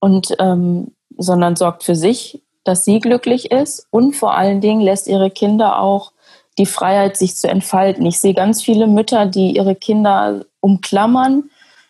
und 0.00 0.34
ähm, 0.38 0.94
sondern 1.18 1.54
sorgt 1.56 1.84
für 1.84 1.94
sich, 1.94 2.42
dass 2.68 2.84
sie 2.84 3.00
glücklich 3.00 3.50
ist 3.50 3.86
und 3.90 4.14
vor 4.14 4.36
allen 4.36 4.60
Dingen 4.60 4.82
lässt 4.82 5.06
ihre 5.06 5.30
Kinder 5.30 5.80
auch 5.80 6.12
die 6.58 6.66
Freiheit, 6.66 7.16
sich 7.16 7.34
zu 7.34 7.48
entfalten. 7.48 8.04
Ich 8.04 8.20
sehe 8.20 8.34
ganz 8.34 8.62
viele 8.62 8.86
Mütter, 8.86 9.24
die 9.24 9.56
ihre 9.56 9.74
Kinder 9.74 10.44
umklammern, 10.60 11.44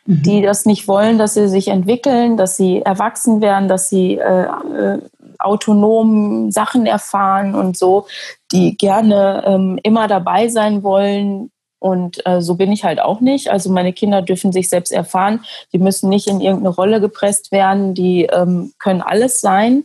mhm. 0.07 0.23
die 0.23 0.41
das 0.41 0.67
nicht 0.67 0.87
wollen, 0.87 1.19
dass 1.19 1.35
sie 1.35 1.49
sich 1.49 1.69
entwickeln, 1.69 2.37
dass 2.37 2.57
sie 2.57 2.83
erwachsen 2.83 3.41
werden, 3.41 3.69
dass 3.69 3.89
sie 3.89 4.15
äh, 4.19 4.45
äh 4.45 4.99
autonom 5.41 6.51
Sachen 6.51 6.85
erfahren 6.85 7.55
und 7.55 7.79
so, 7.79 8.07
die 8.51 8.77
gerne 8.77 9.45
ähm, 9.47 9.79
immer 9.85 10.09
dabei 10.09 10.49
sein 10.49 10.83
wollen. 10.83 11.53
Und 11.79 12.27
äh, 12.27 12.41
so 12.41 12.57
bin 12.57 12.73
ich 12.73 12.83
halt 12.83 13.01
auch 13.01 13.21
nicht. 13.21 13.49
Also 13.49 13.71
meine 13.71 13.93
Kinder 13.93 14.21
dürfen 14.21 14.51
sich 14.51 14.69
selbst 14.69 14.91
erfahren. 14.91 15.45
Die 15.73 15.79
müssen 15.79 16.09
nicht 16.09 16.27
in 16.27 16.41
irgendeine 16.41 16.75
Rolle 16.75 17.01
gepresst 17.01 17.53
werden. 17.53 17.95
Die 17.95 18.25
ähm, 18.25 18.73
können 18.81 19.01
alles 19.01 19.41
sein. 19.41 19.85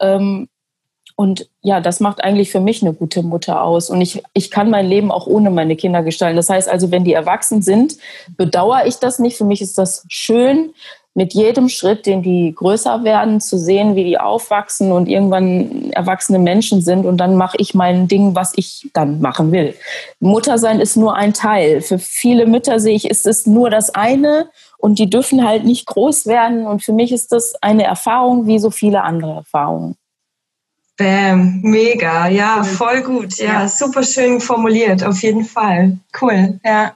Ähm, 0.00 0.48
und 1.16 1.48
ja, 1.62 1.80
das 1.80 1.98
macht 1.98 2.22
eigentlich 2.22 2.52
für 2.52 2.60
mich 2.60 2.80
eine 2.80 2.92
gute 2.92 3.24
Mutter 3.24 3.62
aus. 3.62 3.90
Und 3.90 4.00
ich, 4.00 4.22
ich 4.34 4.52
kann 4.52 4.70
mein 4.70 4.86
Leben 4.86 5.10
auch 5.10 5.26
ohne 5.26 5.50
meine 5.50 5.74
Kinder 5.74 6.04
gestalten. 6.04 6.36
Das 6.36 6.48
heißt 6.48 6.68
also, 6.68 6.92
wenn 6.92 7.02
die 7.02 7.12
erwachsen 7.12 7.60
sind, 7.60 7.96
bedauere 8.36 8.86
ich 8.86 8.96
das 8.96 9.18
nicht. 9.18 9.36
Für 9.36 9.44
mich 9.44 9.60
ist 9.60 9.78
das 9.78 10.04
schön, 10.08 10.72
mit 11.18 11.34
jedem 11.34 11.68
Schritt, 11.68 12.06
den 12.06 12.22
die 12.22 12.54
größer 12.54 13.02
werden, 13.02 13.40
zu 13.40 13.58
sehen, 13.58 13.96
wie 13.96 14.04
die 14.04 14.20
aufwachsen 14.20 14.92
und 14.92 15.08
irgendwann 15.08 15.90
erwachsene 15.90 16.38
Menschen 16.38 16.80
sind. 16.80 17.04
Und 17.04 17.16
dann 17.16 17.34
mache 17.34 17.56
ich 17.58 17.74
mein 17.74 18.06
Ding, 18.06 18.36
was 18.36 18.52
ich 18.54 18.88
dann 18.94 19.20
machen 19.20 19.50
will. 19.50 19.74
Muttersein 20.20 20.78
ist 20.78 20.96
nur 20.96 21.16
ein 21.16 21.34
Teil. 21.34 21.80
Für 21.80 21.98
viele 21.98 22.46
Mütter 22.46 22.78
sehe 22.78 22.94
ich, 22.94 23.10
ist 23.10 23.26
es 23.26 23.46
nur 23.46 23.68
das 23.68 23.90
eine 23.90 24.48
und 24.78 24.98
die 24.98 25.10
dürfen 25.10 25.46
halt 25.46 25.64
nicht 25.64 25.86
groß 25.86 26.26
werden. 26.26 26.66
Und 26.66 26.82
für 26.82 26.92
mich 26.92 27.12
ist 27.12 27.32
das 27.32 27.54
eine 27.60 27.84
Erfahrung 27.84 28.46
wie 28.46 28.58
so 28.58 28.70
viele 28.70 29.02
andere 29.02 29.34
Erfahrungen. 29.34 29.96
Bam, 30.96 31.60
mega, 31.62 32.26
ja, 32.28 32.64
voll 32.64 33.02
gut, 33.02 33.36
ja, 33.36 33.68
super 33.68 34.02
schön 34.02 34.40
formuliert, 34.40 35.04
auf 35.04 35.22
jeden 35.22 35.44
Fall. 35.44 35.98
Cool, 36.20 36.58
ja. 36.64 36.94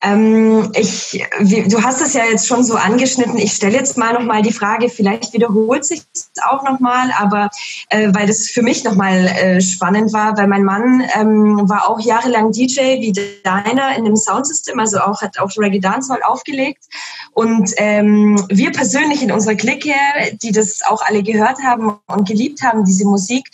Ähm, 0.00 0.70
ich, 0.76 1.26
wie, 1.40 1.66
du 1.66 1.82
hast 1.82 2.00
es 2.00 2.14
ja 2.14 2.22
jetzt 2.24 2.46
schon 2.46 2.62
so 2.62 2.76
angeschnitten. 2.76 3.36
Ich 3.36 3.52
stelle 3.52 3.76
jetzt 3.76 3.98
mal 3.98 4.12
noch 4.12 4.22
mal 4.22 4.42
die 4.42 4.52
Frage. 4.52 4.88
Vielleicht 4.88 5.32
wiederholt 5.32 5.84
sich 5.84 6.02
auch 6.48 6.62
noch 6.62 6.78
mal, 6.78 7.10
aber 7.18 7.48
äh, 7.88 8.08
weil 8.14 8.28
das 8.28 8.46
für 8.46 8.62
mich 8.62 8.84
noch 8.84 8.94
mal 8.94 9.26
äh, 9.26 9.60
spannend 9.60 10.12
war, 10.12 10.36
weil 10.36 10.46
mein 10.46 10.62
Mann 10.62 11.02
ähm, 11.16 11.68
war 11.68 11.88
auch 11.88 11.98
jahrelang 11.98 12.52
DJ 12.52 13.00
wie 13.00 13.12
deiner 13.42 13.96
in 13.96 14.04
dem 14.04 14.14
Soundsystem, 14.14 14.78
also 14.78 14.98
auch 14.98 15.20
hat 15.20 15.40
auch 15.40 15.50
Reggae 15.58 15.80
Dancehall 15.80 16.22
aufgelegt. 16.22 16.84
Und 17.32 17.72
ähm, 17.78 18.40
wir 18.48 18.70
persönlich 18.70 19.22
in 19.22 19.32
unserer 19.32 19.56
Clique, 19.56 19.94
die 20.42 20.52
das 20.52 20.82
auch 20.82 21.02
alle 21.02 21.24
gehört 21.24 21.58
haben 21.64 21.98
und 22.06 22.28
geliebt 22.28 22.62
haben, 22.62 22.84
diese 22.84 23.04
Musik, 23.04 23.48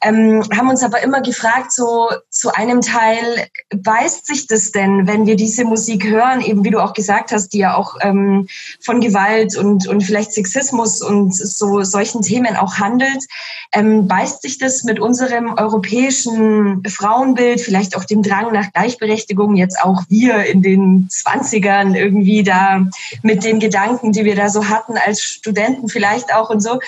ähm, 0.00 0.42
haben 0.56 0.70
uns 0.70 0.82
aber 0.82 1.02
immer 1.02 1.20
gefragt, 1.20 1.72
so 1.72 2.08
zu 2.30 2.54
einem 2.54 2.80
Teil, 2.80 3.48
beißt 3.74 4.26
sich 4.26 4.46
das 4.46 4.72
denn, 4.72 5.06
wenn 5.06 5.26
wir 5.26 5.36
diese 5.36 5.64
Musik 5.64 5.89
Musik 5.90 6.06
hören, 6.08 6.40
eben 6.40 6.64
wie 6.64 6.70
du 6.70 6.78
auch 6.78 6.92
gesagt 6.92 7.32
hast, 7.32 7.48
die 7.48 7.58
ja 7.58 7.74
auch 7.74 7.96
ähm, 8.00 8.46
von 8.80 9.00
Gewalt 9.00 9.56
und, 9.56 9.88
und 9.88 10.02
vielleicht 10.02 10.32
Sexismus 10.32 11.02
und 11.02 11.34
so 11.34 11.82
solchen 11.82 12.22
Themen 12.22 12.54
auch 12.54 12.78
handelt, 12.78 13.24
ähm, 13.72 14.06
beißt 14.06 14.42
sich 14.42 14.58
das 14.58 14.84
mit 14.84 15.00
unserem 15.00 15.54
europäischen 15.54 16.84
Frauenbild, 16.86 17.60
vielleicht 17.60 17.96
auch 17.96 18.04
dem 18.04 18.22
Drang 18.22 18.52
nach 18.52 18.72
Gleichberechtigung, 18.72 19.56
jetzt 19.56 19.82
auch 19.82 20.04
wir 20.08 20.44
in 20.44 20.62
den 20.62 21.08
20ern 21.10 21.96
irgendwie 21.96 22.44
da 22.44 22.86
mit 23.22 23.42
den 23.42 23.58
Gedanken, 23.58 24.12
die 24.12 24.24
wir 24.24 24.36
da 24.36 24.48
so 24.48 24.68
hatten 24.68 24.94
als 24.96 25.20
Studenten 25.20 25.88
vielleicht 25.88 26.32
auch 26.32 26.50
und 26.50 26.60
so. 26.60 26.78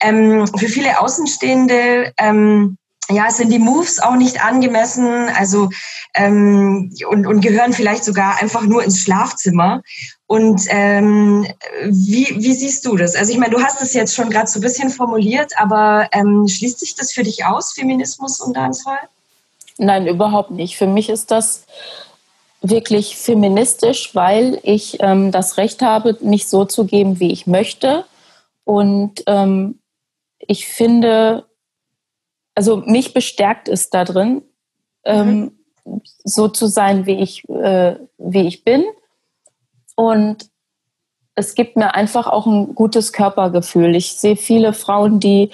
Ähm, 0.00 0.46
für 0.46 0.68
viele 0.68 0.98
Außenstehende 0.98 2.14
ähm, 2.16 2.78
ja, 3.08 3.30
sind 3.30 3.52
die 3.52 3.58
Moves 3.58 4.00
auch 4.00 4.16
nicht 4.16 4.44
angemessen, 4.44 5.28
also 5.36 5.68
ähm, 6.14 6.92
und, 7.08 7.26
und 7.26 7.40
gehören 7.40 7.72
vielleicht 7.72 8.04
sogar 8.04 8.42
einfach 8.42 8.62
nur 8.62 8.82
ins 8.82 9.00
Schlafzimmer. 9.00 9.82
Und 10.26 10.62
ähm, 10.68 11.46
wie, 11.84 12.34
wie 12.36 12.52
siehst 12.52 12.84
du 12.84 12.96
das? 12.96 13.14
Also 13.14 13.32
ich 13.32 13.38
meine, 13.38 13.54
du 13.54 13.62
hast 13.62 13.80
es 13.80 13.94
jetzt 13.94 14.14
schon 14.14 14.30
gerade 14.30 14.48
so 14.48 14.58
ein 14.58 14.62
bisschen 14.62 14.90
formuliert, 14.90 15.52
aber 15.56 16.08
ähm, 16.12 16.48
schließt 16.48 16.80
sich 16.80 16.96
das 16.96 17.12
für 17.12 17.22
dich 17.22 17.44
aus, 17.44 17.74
Feminismus 17.74 18.40
und 18.40 18.56
Dancehall? 18.56 19.08
Nein, 19.78 20.08
überhaupt 20.08 20.50
nicht. 20.50 20.76
Für 20.76 20.88
mich 20.88 21.08
ist 21.08 21.30
das 21.30 21.64
wirklich 22.60 23.16
feministisch, 23.16 24.14
weil 24.14 24.58
ich 24.62 24.98
ähm, 25.00 25.30
das 25.30 25.58
Recht 25.58 25.82
habe, 25.82 26.16
mich 26.20 26.48
so 26.48 26.64
zu 26.64 26.86
geben, 26.86 27.20
wie 27.20 27.30
ich 27.30 27.46
möchte. 27.46 28.04
Und 28.64 29.22
ähm, 29.28 29.78
ich 30.38 30.66
finde, 30.66 31.45
also 32.56 32.78
mich 32.78 33.14
bestärkt 33.14 33.68
es 33.68 33.90
da 33.90 34.04
drin, 34.04 34.42
ähm, 35.04 35.52
mhm. 35.84 36.00
so 36.24 36.48
zu 36.48 36.66
sein, 36.66 37.06
wie 37.06 37.20
ich, 37.20 37.48
äh, 37.48 37.96
wie 38.18 38.48
ich 38.48 38.64
bin. 38.64 38.84
Und 39.94 40.50
es 41.36 41.54
gibt 41.54 41.76
mir 41.76 41.94
einfach 41.94 42.26
auch 42.26 42.46
ein 42.46 42.74
gutes 42.74 43.12
Körpergefühl. 43.12 43.94
Ich 43.94 44.14
sehe 44.14 44.36
viele 44.36 44.72
Frauen, 44.72 45.20
die 45.20 45.50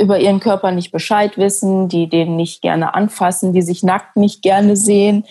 über 0.00 0.20
ihren 0.20 0.38
Körper 0.38 0.70
nicht 0.70 0.92
Bescheid 0.92 1.36
wissen, 1.36 1.88
die 1.88 2.08
den 2.08 2.36
nicht 2.36 2.62
gerne 2.62 2.94
anfassen, 2.94 3.52
die 3.52 3.62
sich 3.62 3.82
nackt 3.82 4.16
nicht 4.16 4.42
gerne 4.42 4.76
sehen. 4.76 5.24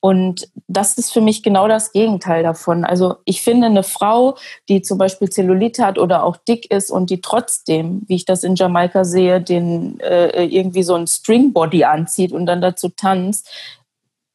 Und 0.00 0.48
das 0.66 0.96
ist 0.96 1.12
für 1.12 1.20
mich 1.20 1.42
genau 1.42 1.68
das 1.68 1.92
Gegenteil 1.92 2.42
davon. 2.42 2.84
Also 2.84 3.16
ich 3.26 3.42
finde 3.42 3.66
eine 3.66 3.82
Frau, 3.82 4.36
die 4.68 4.80
zum 4.80 4.96
Beispiel 4.96 5.28
Zellulite 5.28 5.84
hat 5.84 5.98
oder 5.98 6.24
auch 6.24 6.36
dick 6.36 6.70
ist 6.70 6.90
und 6.90 7.10
die 7.10 7.20
trotzdem, 7.20 8.02
wie 8.06 8.14
ich 8.14 8.24
das 8.24 8.42
in 8.42 8.56
Jamaika 8.56 9.04
sehe, 9.04 9.42
den 9.42 10.00
äh, 10.00 10.44
irgendwie 10.44 10.82
so 10.82 10.94
ein 10.94 11.06
Stringbody 11.06 11.84
anzieht 11.84 12.32
und 12.32 12.46
dann 12.46 12.62
dazu 12.62 12.88
tanzt, 12.88 13.48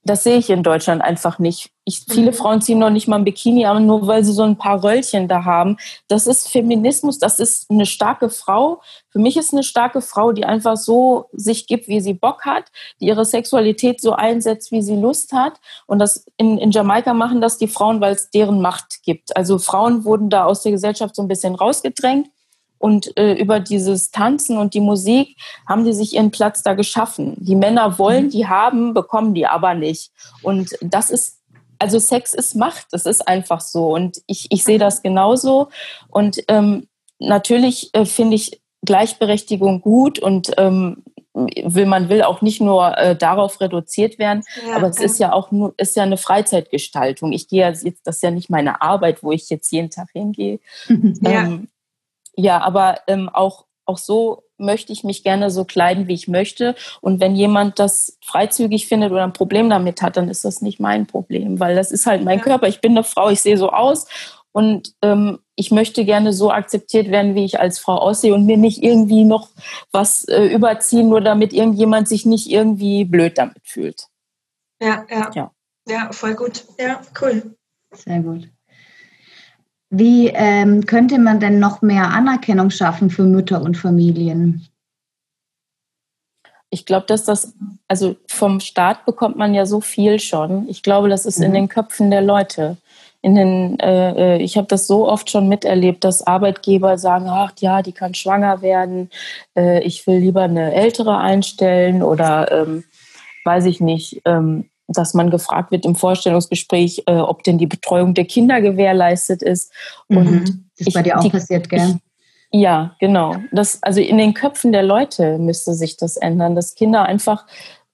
das 0.06 0.24
sehe 0.24 0.38
ich 0.38 0.52
in 0.52 0.62
Deutschland 0.62 1.02
einfach 1.02 1.40
nicht. 1.40 1.72
Ich, 1.84 2.06
viele 2.08 2.32
mhm. 2.32 2.36
Frauen 2.36 2.62
ziehen 2.62 2.78
noch 2.78 2.92
nicht 2.92 3.08
mal 3.08 3.18
ein 3.18 3.26
Bikini 3.26 3.66
an, 3.66 3.88
nur 3.88 4.06
weil 4.06 4.24
sie 4.24 4.34
so 4.34 4.44
ein 4.44 4.56
paar 4.56 4.84
Röllchen 4.84 5.28
da 5.28 5.46
haben. 5.46 5.78
Das 6.08 6.28
ist 6.28 6.48
Feminismus, 6.48 7.18
das 7.18 7.40
ist 7.40 7.72
eine 7.72 7.88
starke 7.88 8.30
Frau. 8.30 8.82
Für 9.10 9.18
mich 9.18 9.36
ist 9.36 9.52
eine 9.52 9.64
starke 9.64 10.02
Frau, 10.02 10.32
die 10.32 10.46
einfach 10.46 10.78
so 10.78 11.26
sich 11.34 11.66
gibt, 11.66 11.88
wie 11.88 12.02
sie 12.02 12.14
Bock 12.14 12.46
hat, 12.46 12.66
die 13.02 13.08
ihre 13.08 13.26
Sexualität 13.26 14.00
so 14.00 14.14
einsetzt, 14.14 14.72
wie 14.72 14.84
sie 14.84 14.96
Lust 14.96 15.34
hat. 15.34 15.60
Und 15.88 15.98
das 15.98 16.26
in, 16.38 16.60
in 16.60 16.70
Jamaika 16.70 17.16
machen 17.16 17.42
das 17.42 17.58
die 17.58 17.68
Frauen, 17.68 18.00
weil 18.00 18.14
es 18.14 18.30
deren 18.30 18.62
Macht 18.62 19.02
gibt. 19.04 19.36
Also 19.36 19.58
Frauen 19.58 20.06
wurden 20.06 20.30
da 20.30 20.46
aus 20.46 20.62
der 20.62 20.72
Gesellschaft 20.72 21.16
so 21.16 21.24
ein 21.24 21.28
bisschen 21.28 21.56
rausgedrängt 21.56 22.28
und 22.78 23.18
äh, 23.18 23.34
über 23.34 23.60
dieses 23.60 24.12
Tanzen 24.12 24.58
und 24.58 24.74
die 24.74 24.82
Musik 24.82 25.38
haben 25.68 25.86
die 25.86 25.94
sich 25.94 26.14
ihren 26.14 26.32
Platz 26.32 26.62
da 26.64 26.74
geschaffen. 26.74 27.36
Die 27.38 27.56
Männer 27.56 27.98
wollen, 27.98 28.30
die 28.30 28.48
haben, 28.48 28.94
bekommen 28.94 29.34
die 29.34 29.48
aber 29.48 29.74
nicht. 29.74 30.12
Und 30.42 30.76
das 30.82 31.10
ist, 31.10 31.40
also 31.80 32.00
Sex 32.00 32.34
ist 32.34 32.56
Macht, 32.56 32.88
das 32.92 33.06
ist 33.06 33.28
einfach 33.28 33.62
so. 33.62 33.94
Und 33.94 34.22
ich, 34.28 34.48
ich 34.50 34.64
sehe 34.64 34.80
das 34.80 35.02
genauso. 35.02 35.70
Und 36.10 36.44
ähm, 36.48 36.88
natürlich 37.20 37.90
äh, 37.94 38.06
finde 38.06 38.36
ich 38.36 38.62
Gleichberechtigung 38.86 39.82
gut 39.82 40.20
und 40.20 40.52
ähm, 40.58 41.04
will 41.34 41.86
man 41.86 42.08
will 42.08 42.22
auch 42.22 42.42
nicht 42.42 42.62
nur 42.62 42.98
äh, 42.98 43.16
darauf 43.16 43.60
reduziert 43.60 44.20
werden, 44.20 44.44
ja, 44.66 44.76
aber 44.76 44.88
es 44.88 45.00
ist 45.00 45.20
ja 45.20 45.34
auch 45.34 45.52
nur 45.52 45.74
ist 45.78 45.96
ja 45.96 46.04
eine 46.04 46.18
Freizeitgestaltung. 46.18 47.34
Ich 47.34 47.50
gehe 47.50 47.62
ja 47.62 47.70
jetzt 47.70 48.08
das 48.08 48.18
ist 48.18 48.24
ja 48.24 48.32
nicht 48.32 48.50
meine 48.50 48.82
Arbeit, 48.82 49.22
wo 49.22 49.32
ich 49.32 49.50
jetzt 49.50 49.72
jeden 49.72 49.90
Tag 49.90 50.10
hingehe. 50.14 50.60
Ja. 51.22 51.44
Ähm, 51.44 51.68
ja, 52.38 52.62
aber 52.62 53.00
ähm, 53.08 53.30
auch, 53.30 53.66
auch 53.86 53.98
so 53.98 54.44
möchte 54.58 54.94
ich 54.94 55.04
mich 55.04 55.24
gerne 55.24 55.50
so 55.50 55.66
kleiden, 55.66 56.08
wie 56.08 56.14
ich 56.14 56.28
möchte. 56.28 56.76
Und 57.02 57.20
wenn 57.20 57.36
jemand 57.36 57.80
das 57.80 58.18
freizügig 58.24 58.88
findet 58.88 59.12
oder 59.12 59.24
ein 59.24 59.34
Problem 59.34 59.70
damit 59.70 60.02
hat, 60.02 60.18
dann 60.18 60.30
ist 60.30 60.46
das 60.46 60.62
nicht 60.62 60.80
mein 60.80 61.08
Problem, 61.08 61.60
weil 61.60 61.76
das 61.76 61.92
ist 61.92 62.06
halt 62.06 62.24
mein 62.24 62.42
Körper. 62.42 62.68
Ich 62.68 62.82
bin 62.82 62.92
eine 62.92 63.04
Frau, 63.04 63.30
ich 63.30 63.42
sehe 63.42 63.58
so 63.58 63.72
aus 63.72 64.08
und 64.52 64.96
ähm, 65.02 65.40
ich 65.56 65.72
möchte 65.72 66.06
gerne 66.06 66.32
so 66.32 66.52
akzeptiert 66.52 67.10
werden, 67.10 67.36
wie 67.36 67.46
ich 67.46 67.60
als 67.60 67.80
Frau 67.80 67.98
aussehe 67.98 68.34
und 68.34 68.46
mir 68.46 68.58
nicht 68.58 68.82
irgendwie 68.84 69.26
noch 69.26 69.50
was 69.92 70.26
äh, 70.26 70.46
überziehen, 70.46 71.10
nur 71.10 71.22
damit 71.22 71.54
irgendjemand 71.54 72.08
sich 72.08 72.26
nicht 72.26 72.50
irgendwie 72.50 73.06
blöd 73.06 73.38
damit 73.38 73.62
fühlt. 73.64 74.08
Ja, 74.82 75.06
ja. 75.10 75.32
Ja, 75.34 75.52
ja 75.88 76.12
voll 76.12 76.36
gut. 76.36 76.66
Ja, 76.80 77.02
cool. 77.22 77.56
Sehr 77.92 78.22
gut. 78.22 78.50
Wie 79.98 80.28
ähm, 80.28 80.86
könnte 80.86 81.20
man 81.20 81.40
denn 81.40 81.60
noch 81.60 81.82
mehr 81.82 82.10
Anerkennung 82.10 82.70
schaffen 82.70 83.10
für 83.10 83.24
Mütter 83.24 83.62
und 83.62 83.78
Familien? 83.78 84.68
Ich 86.70 86.86
glaube, 86.86 87.06
dass 87.06 87.24
das, 87.24 87.54
also 87.88 88.18
vom 88.28 88.60
Staat 88.60 89.06
bekommt 89.06 89.38
man 89.38 89.54
ja 89.54 89.66
so 89.66 89.80
viel 89.80 90.20
schon. 90.20 90.68
Ich 90.68 90.84
glaube, 90.84 91.08
das 91.08 91.26
ist 91.26 91.40
mhm. 91.40 91.46
in 91.46 91.54
den 91.54 91.68
Köpfen 91.70 92.12
der 92.12 92.22
Leute. 92.22 92.76
In 93.22 93.36
den, 93.36 93.80
äh, 93.80 94.36
äh, 94.36 94.42
ich 94.42 94.58
habe 94.58 94.68
das 94.68 94.86
so 94.86 95.08
oft 95.08 95.30
schon 95.32 95.48
miterlebt, 95.48 96.04
dass 96.04 96.28
Arbeitgeber 96.28 96.98
sagen, 96.98 97.28
ach 97.30 97.54
ja, 97.60 97.82
die 97.82 97.94
kann 97.94 98.14
schwanger 98.14 98.62
werden, 98.62 99.10
äh, 99.56 99.82
ich 99.82 100.06
will 100.08 100.18
lieber 100.18 100.42
eine 100.42 100.74
ältere 100.74 101.18
einstellen 101.20 102.04
oder 102.04 102.52
ähm, 102.52 102.84
weiß 103.46 103.66
ich 103.66 103.80
nicht. 103.80 104.22
Ähm, 104.26 104.70
dass 104.88 105.14
man 105.14 105.30
gefragt 105.30 105.72
wird 105.72 105.86
im 105.86 105.96
Vorstellungsgespräch, 105.96 107.04
äh, 107.08 107.14
ob 107.16 107.44
denn 107.44 107.58
die 107.58 107.68
Betreuung 107.68 108.14
der 108.14 108.26
Kinder 108.26 108.62
gewährleistet 108.62 109.42
ist. 109.42 109.72
Mhm. 110.08 110.18
Und 110.18 110.44
das 110.78 110.88
ist 110.88 110.94
bei 110.94 111.02
dir 111.02 111.18
auch 111.18 111.24
die, 111.24 111.30
passiert, 111.30 111.70
gell? 111.70 111.96
Ich, 112.52 112.62
ja, 112.62 112.96
genau. 113.00 113.36
Das, 113.52 113.82
also 113.82 114.00
in 114.00 114.18
den 114.18 114.34
Köpfen 114.34 114.72
der 114.72 114.84
Leute 114.84 115.38
müsste 115.40 115.74
sich 115.74 115.98
das 115.98 116.18
ändern, 116.18 116.56
dass 116.56 116.76
Kinder 116.76 117.04
einfach 117.04 117.46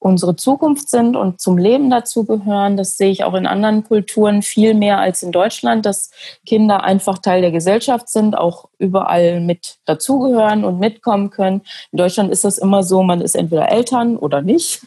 unsere 0.01 0.35
Zukunft 0.35 0.89
sind 0.89 1.15
und 1.15 1.39
zum 1.39 1.59
Leben 1.59 1.91
dazugehören. 1.91 2.75
Das 2.75 2.97
sehe 2.97 3.11
ich 3.11 3.23
auch 3.23 3.35
in 3.35 3.45
anderen 3.45 3.83
Kulturen 3.83 4.41
viel 4.41 4.73
mehr 4.73 4.97
als 4.97 5.21
in 5.21 5.31
Deutschland, 5.31 5.85
dass 5.85 6.09
Kinder 6.43 6.83
einfach 6.83 7.19
Teil 7.19 7.41
der 7.41 7.51
Gesellschaft 7.51 8.09
sind, 8.09 8.35
auch 8.35 8.67
überall 8.79 9.41
mit 9.41 9.77
dazugehören 9.85 10.63
und 10.63 10.79
mitkommen 10.79 11.29
können. 11.29 11.61
In 11.91 11.97
Deutschland 11.97 12.31
ist 12.31 12.43
das 12.43 12.57
immer 12.57 12.81
so, 12.81 13.03
man 13.03 13.21
ist 13.21 13.35
entweder 13.35 13.71
Eltern 13.71 14.17
oder 14.17 14.41
nicht. 14.41 14.81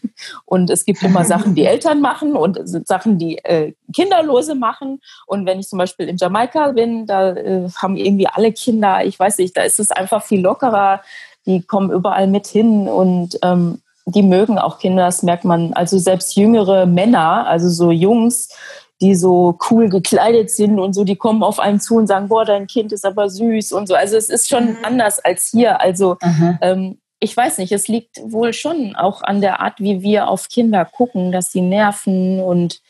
Und 0.47 0.69
es 0.69 0.85
gibt 0.85 1.01
immer 1.05 1.25
Sachen, 1.25 1.55
die 1.55 1.65
Eltern 1.65 2.01
machen 2.01 2.35
und 2.35 2.59
Sachen, 2.85 3.17
die 3.17 3.39
äh, 3.39 3.73
Kinderlose 3.95 4.57
machen. 4.57 5.01
Und 5.29 5.47
wenn 5.47 5.61
ich 5.61 5.69
zum 5.69 5.79
Beispiel 5.79 6.09
in 6.09 6.17
Jamaika 6.17 6.73
bin, 6.73 7.07
da 7.07 7.31
äh, 7.31 7.69
haben 7.77 7.97
irgendwie 7.97 8.27
alle 8.27 8.51
Kinder, 8.51 9.05
ich 9.05 9.17
weiß 9.17 9.39
nicht, 9.39 9.57
da 9.57 9.63
ist 9.63 9.79
es 9.79 9.93
einfach 9.93 10.25
viel 10.25 10.41
lockerer. 10.41 11.03
Die 11.47 11.63
kommen 11.63 11.93
überall 11.93 12.27
mit 12.27 12.49
hin 12.49 12.89
und 12.89 13.39
ähm, 13.43 13.79
die 14.07 14.23
mögen 14.23 14.59
auch 14.59 14.79
Kinder, 14.79 15.07
das 15.07 15.23
merkt 15.23 15.45
man. 15.45 15.73
Also 15.73 15.99
selbst 15.99 16.37
jüngere 16.37 16.87
Männer, 16.87 17.47
also 17.47 17.69
so 17.69 17.91
Jungs, 17.91 18.49
die 19.01 19.15
so 19.15 19.59
cool 19.71 19.89
gekleidet 19.89 20.51
sind 20.51 20.79
und 20.79 20.93
so, 20.93 21.05
die 21.05 21.17
kommen 21.17 21.43
auf 21.43 21.59
einen 21.59 21.81
zu 21.81 21.97
und 21.97 22.07
sagen, 22.07 22.29
boah, 22.29 22.45
dein 22.45 22.67
Kind 22.67 22.93
ist 22.93 23.05
aber 23.05 23.29
süß 23.29 23.73
und 23.73 23.89
so. 23.89 23.95
Also 23.95 24.17
es 24.17 24.29
ist 24.29 24.49
schon 24.49 24.71
mhm. 24.71 24.79
anders 24.83 25.19
als 25.19 25.49
hier. 25.51 25.81
Also 25.81 26.17
ähm, 26.61 26.99
ich 27.19 27.37
weiß 27.37 27.59
nicht, 27.59 27.73
es 27.73 27.89
liegt 27.89 28.21
wohl 28.23 28.53
schon 28.53 28.95
auch 28.95 29.23
an 29.23 29.41
der 29.41 29.61
Art, 29.61 29.81
wie 29.81 30.03
wir 30.03 30.29
auf 30.29 30.49
Kinder 30.49 30.85
gucken, 30.85 31.33
dass 31.33 31.51
sie 31.51 31.63
nerven 31.63 32.41
und 32.41 32.83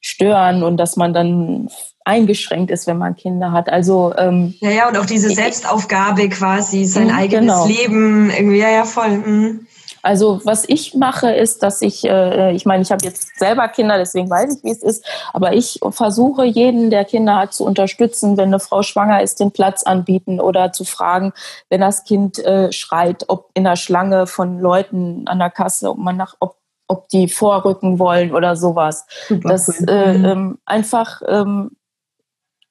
stören 0.00 0.62
und 0.62 0.76
dass 0.76 0.96
man 0.96 1.14
dann 1.14 1.70
eingeschränkt 2.04 2.70
ist, 2.70 2.86
wenn 2.86 2.98
man 2.98 3.16
Kinder 3.16 3.52
hat. 3.52 3.70
Also 3.70 4.12
ähm, 4.18 4.54
ja, 4.60 4.70
ja, 4.70 4.88
und 4.88 4.98
auch 4.98 5.06
diese 5.06 5.30
Selbstaufgabe 5.30 6.28
quasi, 6.28 6.84
sein 6.84 7.06
mhm, 7.06 7.14
eigenes 7.14 7.40
genau. 7.40 7.66
Leben, 7.66 8.30
irgendwie, 8.30 8.58
ja, 8.58 8.70
ja, 8.70 8.84
voll. 8.84 9.08
Mhm. 9.08 9.66
Also 10.04 10.42
was 10.44 10.68
ich 10.68 10.94
mache, 10.94 11.32
ist, 11.32 11.62
dass 11.62 11.80
ich, 11.80 12.04
äh, 12.04 12.52
ich 12.52 12.66
meine, 12.66 12.82
ich 12.82 12.92
habe 12.92 13.02
jetzt 13.04 13.38
selber 13.38 13.68
Kinder, 13.68 13.96
deswegen 13.96 14.28
weiß 14.28 14.58
ich, 14.58 14.64
wie 14.64 14.70
es 14.70 14.82
ist, 14.82 15.06
aber 15.32 15.54
ich 15.54 15.80
versuche 15.90 16.44
jeden, 16.44 16.90
der 16.90 17.06
Kinder 17.06 17.36
hat, 17.36 17.54
zu 17.54 17.64
unterstützen, 17.64 18.36
wenn 18.36 18.48
eine 18.48 18.60
Frau 18.60 18.82
schwanger 18.82 19.22
ist, 19.22 19.40
den 19.40 19.50
Platz 19.50 19.82
anbieten 19.82 20.40
oder 20.40 20.72
zu 20.72 20.84
fragen, 20.84 21.32
wenn 21.70 21.80
das 21.80 22.04
Kind 22.04 22.38
äh, 22.44 22.70
schreit, 22.70 23.24
ob 23.28 23.48
in 23.54 23.64
der 23.64 23.76
Schlange 23.76 24.26
von 24.26 24.60
Leuten 24.60 25.26
an 25.26 25.38
der 25.38 25.50
Kasse, 25.50 25.88
ob 25.90 25.98
man 25.98 26.18
nach, 26.18 26.34
ob 26.38 26.56
ob 26.86 27.08
die 27.08 27.28
vorrücken 27.28 27.98
wollen 27.98 28.34
oder 28.34 28.56
sowas. 28.56 29.06
Super 29.26 29.48
das 29.48 29.68
cool. 29.80 29.88
äh, 29.88 30.18
mhm. 30.18 30.24
ähm, 30.26 30.58
einfach 30.66 31.22
ähm, 31.26 31.70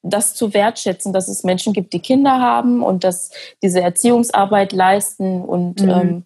das 0.04 0.34
zu 0.34 0.52
wertschätzen, 0.52 1.12
dass 1.12 1.28
es 1.28 1.44
Menschen 1.44 1.72
gibt, 1.72 1.92
die 1.92 2.00
Kinder 2.00 2.40
haben 2.40 2.82
und 2.82 3.04
dass 3.04 3.30
diese 3.62 3.80
Erziehungsarbeit 3.80 4.72
leisten 4.72 5.42
und 5.42 5.80
mhm. 5.80 5.90
ähm, 5.90 6.24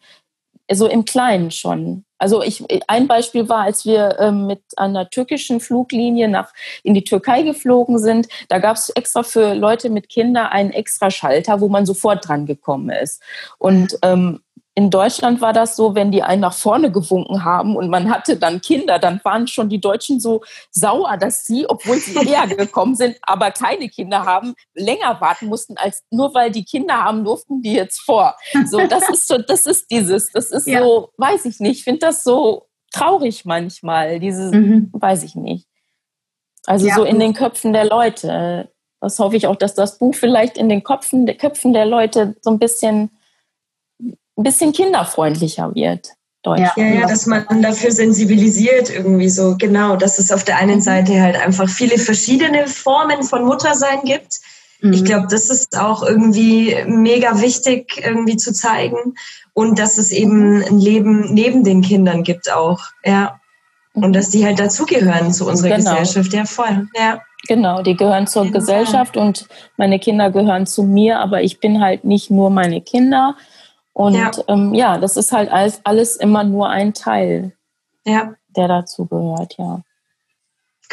so 0.70 0.87
im 0.87 1.04
Kleinen 1.04 1.50
schon. 1.50 2.04
Also 2.18 2.42
ich, 2.42 2.64
ein 2.88 3.07
Beispiel 3.07 3.48
war, 3.48 3.62
als 3.62 3.87
wir 3.87 4.16
ähm, 4.18 4.46
mit 4.46 4.61
einer 4.76 5.09
türkischen 5.09 5.61
Fluglinie 5.61 6.28
nach 6.28 6.52
in 6.83 6.94
die 6.94 7.04
Türkei 7.04 7.42
geflogen 7.42 7.98
sind, 7.98 8.28
da 8.48 8.59
gab 8.59 8.76
es 8.76 8.88
extra 8.90 9.22
für 9.22 9.54
Leute 9.54 9.88
mit 9.88 10.09
Kindern 10.09 10.46
einen 10.46 10.72
extra 10.72 11.11
Schalter, 11.11 11.61
wo 11.61 11.68
man 11.68 11.87
sofort 11.87 12.26
dran 12.26 12.44
gekommen 12.44 12.90
ist. 12.90 13.22
Und 13.59 13.96
ähm, 14.02 14.40
in 14.79 14.91
Deutschland 14.91 15.41
war 15.41 15.53
das 15.53 15.75
so, 15.75 15.97
wenn 15.97 16.12
die 16.12 16.23
einen 16.23 16.41
nach 16.41 16.55
vorne 16.55 16.93
gewunken 16.93 17.43
haben 17.43 17.75
und 17.75 17.91
man 17.91 18.09
hatte 18.09 18.37
dann 18.37 18.61
Kinder, 18.61 19.01
dann 19.01 19.21
waren 19.25 19.49
schon 19.49 19.69
die 19.69 19.81
Deutschen 19.81 20.21
so 20.21 20.43
sauer, 20.71 21.17
dass 21.17 21.45
sie, 21.45 21.69
obwohl 21.69 21.97
sie 21.97 22.14
eher 22.14 22.47
gekommen 22.57 22.95
sind, 22.95 23.17
aber 23.23 23.51
keine 23.51 23.88
Kinder 23.88 24.25
haben, 24.25 24.55
länger 24.75 25.21
warten 25.21 25.47
mussten, 25.47 25.77
als 25.77 26.05
nur 26.12 26.33
weil 26.33 26.53
die 26.53 26.64
Kinder 26.64 27.03
haben, 27.03 27.25
durften 27.25 27.61
die 27.61 27.73
jetzt 27.73 28.03
vor. 28.03 28.37
So, 28.67 28.87
das 28.87 29.09
ist 29.09 29.27
so, 29.27 29.38
das 29.38 29.67
ist 29.67 29.91
dieses, 29.91 30.31
das 30.31 30.53
ist 30.53 30.67
ja. 30.69 30.81
so, 30.81 31.11
weiß 31.17 31.47
ich 31.47 31.59
nicht, 31.59 31.79
ich 31.79 31.83
finde 31.83 32.07
das 32.07 32.23
so 32.23 32.69
traurig 32.93 33.45
manchmal, 33.45 34.21
dieses, 34.21 34.53
mhm. 34.53 34.91
weiß 34.93 35.25
ich 35.25 35.35
nicht. 35.35 35.67
Also 36.67 36.87
ja. 36.87 36.95
so 36.95 37.03
in 37.03 37.19
den 37.19 37.35
Köpfen 37.35 37.73
der 37.73 37.87
Leute. 37.87 38.71
Das 39.01 39.19
hoffe 39.19 39.35
ich 39.35 39.49
auch, 39.49 39.57
dass 39.57 39.75
das 39.75 39.99
Buch 39.99 40.14
vielleicht 40.14 40.57
in 40.57 40.69
den 40.69 40.85
Köpfen, 40.85 41.27
Köpfen 41.37 41.73
der 41.73 41.87
Leute 41.87 42.37
so 42.43 42.51
ein 42.51 42.61
bisschen 42.61 43.11
ein 44.38 44.44
bisschen 44.44 44.72
kinderfreundlicher 44.72 45.74
wird. 45.74 46.09
Ja, 46.46 46.72
ja, 46.77 47.07
dass 47.07 47.27
man 47.27 47.44
dafür 47.61 47.90
sensibilisiert 47.90 48.88
irgendwie 48.88 49.29
so. 49.29 49.57
Genau, 49.59 49.96
dass 49.96 50.18
es 50.18 50.33
auf 50.33 50.44
der 50.44 50.57
einen 50.57 50.81
Seite 50.81 51.20
halt 51.20 51.37
einfach 51.37 51.68
viele 51.68 51.98
verschiedene 51.98 52.66
Formen 52.68 53.22
von 53.22 53.44
Muttersein 53.44 54.01
gibt, 54.05 54.40
Mhm. 54.81 54.92
Ich 54.92 55.05
glaube, 55.05 55.27
das 55.31 55.51
ist 55.51 55.79
auch 55.79 56.03
irgendwie 56.03 56.77
mega 56.87 57.40
wichtig, 57.40 58.01
irgendwie 58.05 58.37
zu 58.37 58.53
zeigen. 58.53 59.14
Und 59.55 59.79
dass 59.79 59.98
es 59.98 60.12
eben 60.12 60.62
ein 60.62 60.79
Leben 60.79 61.33
neben 61.35 61.64
den 61.64 61.83
Kindern 61.83 62.22
gibt 62.22 62.53
auch. 62.53 62.81
Ja. 63.05 63.40
Und 63.92 64.12
dass 64.12 64.31
die 64.31 64.44
halt 64.44 64.61
dazugehören 64.61 65.33
zu 65.33 65.48
unserer 65.48 65.77
genau. 65.77 65.98
Gesellschaft. 65.98 66.33
Ja, 66.33 66.44
voll. 66.44 66.88
Ja. 66.96 67.20
Genau, 67.48 67.83
die 67.83 67.96
gehören 67.96 68.27
zur 68.27 68.44
ja, 68.44 68.51
Gesellschaft 68.51 69.16
und 69.16 69.46
meine 69.77 69.98
Kinder 69.98 70.31
gehören 70.31 70.66
zu 70.66 70.83
mir, 70.83 71.20
aber 71.20 71.42
ich 71.42 71.61
bin 71.61 71.81
halt 71.81 72.05
nicht 72.05 72.31
nur 72.31 72.51
meine 72.51 72.81
Kinder. 72.81 73.37
Und 73.98 74.14
ja, 74.14 74.30
ähm, 74.46 74.74
ja 74.74 74.96
das 74.96 75.16
ist 75.16 75.32
halt 75.32 75.50
alles, 75.50 75.80
alles 75.82 76.14
immer 76.14 76.44
nur 76.44 76.70
ein 76.70 76.94
Teil, 76.94 77.56
ja. 78.04 78.32
der 78.54 78.68
dazu 78.68 79.06
gehört, 79.06 79.56
ja. 79.58 79.80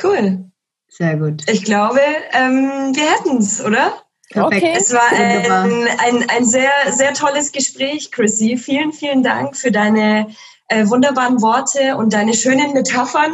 Cool. 0.02 0.46
Sehr 0.88 1.16
gut. 1.18 1.44
Ich 1.48 1.64
glaube, 1.64 2.00
ähm, 2.32 2.96
wir 2.96 3.04
hätten 3.04 3.38
es, 3.38 3.64
oder? 3.64 3.94
Perfekt. 4.32 4.64
Okay. 4.64 4.74
Es 4.76 4.92
war 4.92 5.08
ein, 5.12 5.88
ein, 6.00 6.30
ein 6.32 6.46
sehr, 6.46 6.72
sehr 6.90 7.14
tolles 7.14 7.52
Gespräch, 7.52 8.12
Chrissy. 8.12 8.58
Vielen, 8.58 8.92
vielen 8.92 9.22
Dank 9.22 9.56
für 9.56 9.72
deine 9.72 10.28
äh, 10.70 10.88
wunderbaren 10.88 11.44
Worte 11.44 11.98
und 11.98 12.12
deine 12.12 12.34
schönen 12.34 12.74
Metaphern 12.74 13.34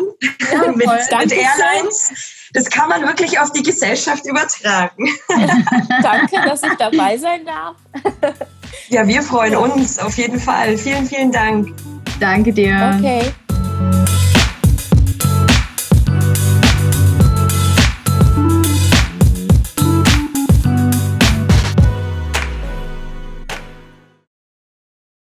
ja, 0.51 0.67
mit, 0.75 0.85
mit 0.85 1.31
Airlines. 1.31 2.49
Das 2.51 2.65
kann 2.65 2.89
man 2.89 3.03
wirklich 3.03 3.39
auf 3.39 3.53
die 3.53 3.63
Gesellschaft 3.63 4.25
übertragen. 4.25 5.07
Danke, 6.03 6.41
dass 6.43 6.61
ich 6.61 6.75
dabei 6.77 7.17
sein 7.17 7.45
darf. 7.45 7.77
ja, 8.89 9.07
wir 9.07 9.21
freuen 9.23 9.55
uns 9.55 9.99
auf 9.99 10.17
jeden 10.17 10.39
Fall. 10.39 10.77
Vielen, 10.77 11.05
vielen 11.05 11.31
Dank. 11.31 11.69
Danke 12.19 12.53
dir. 12.53 12.95
Okay. 12.97 13.31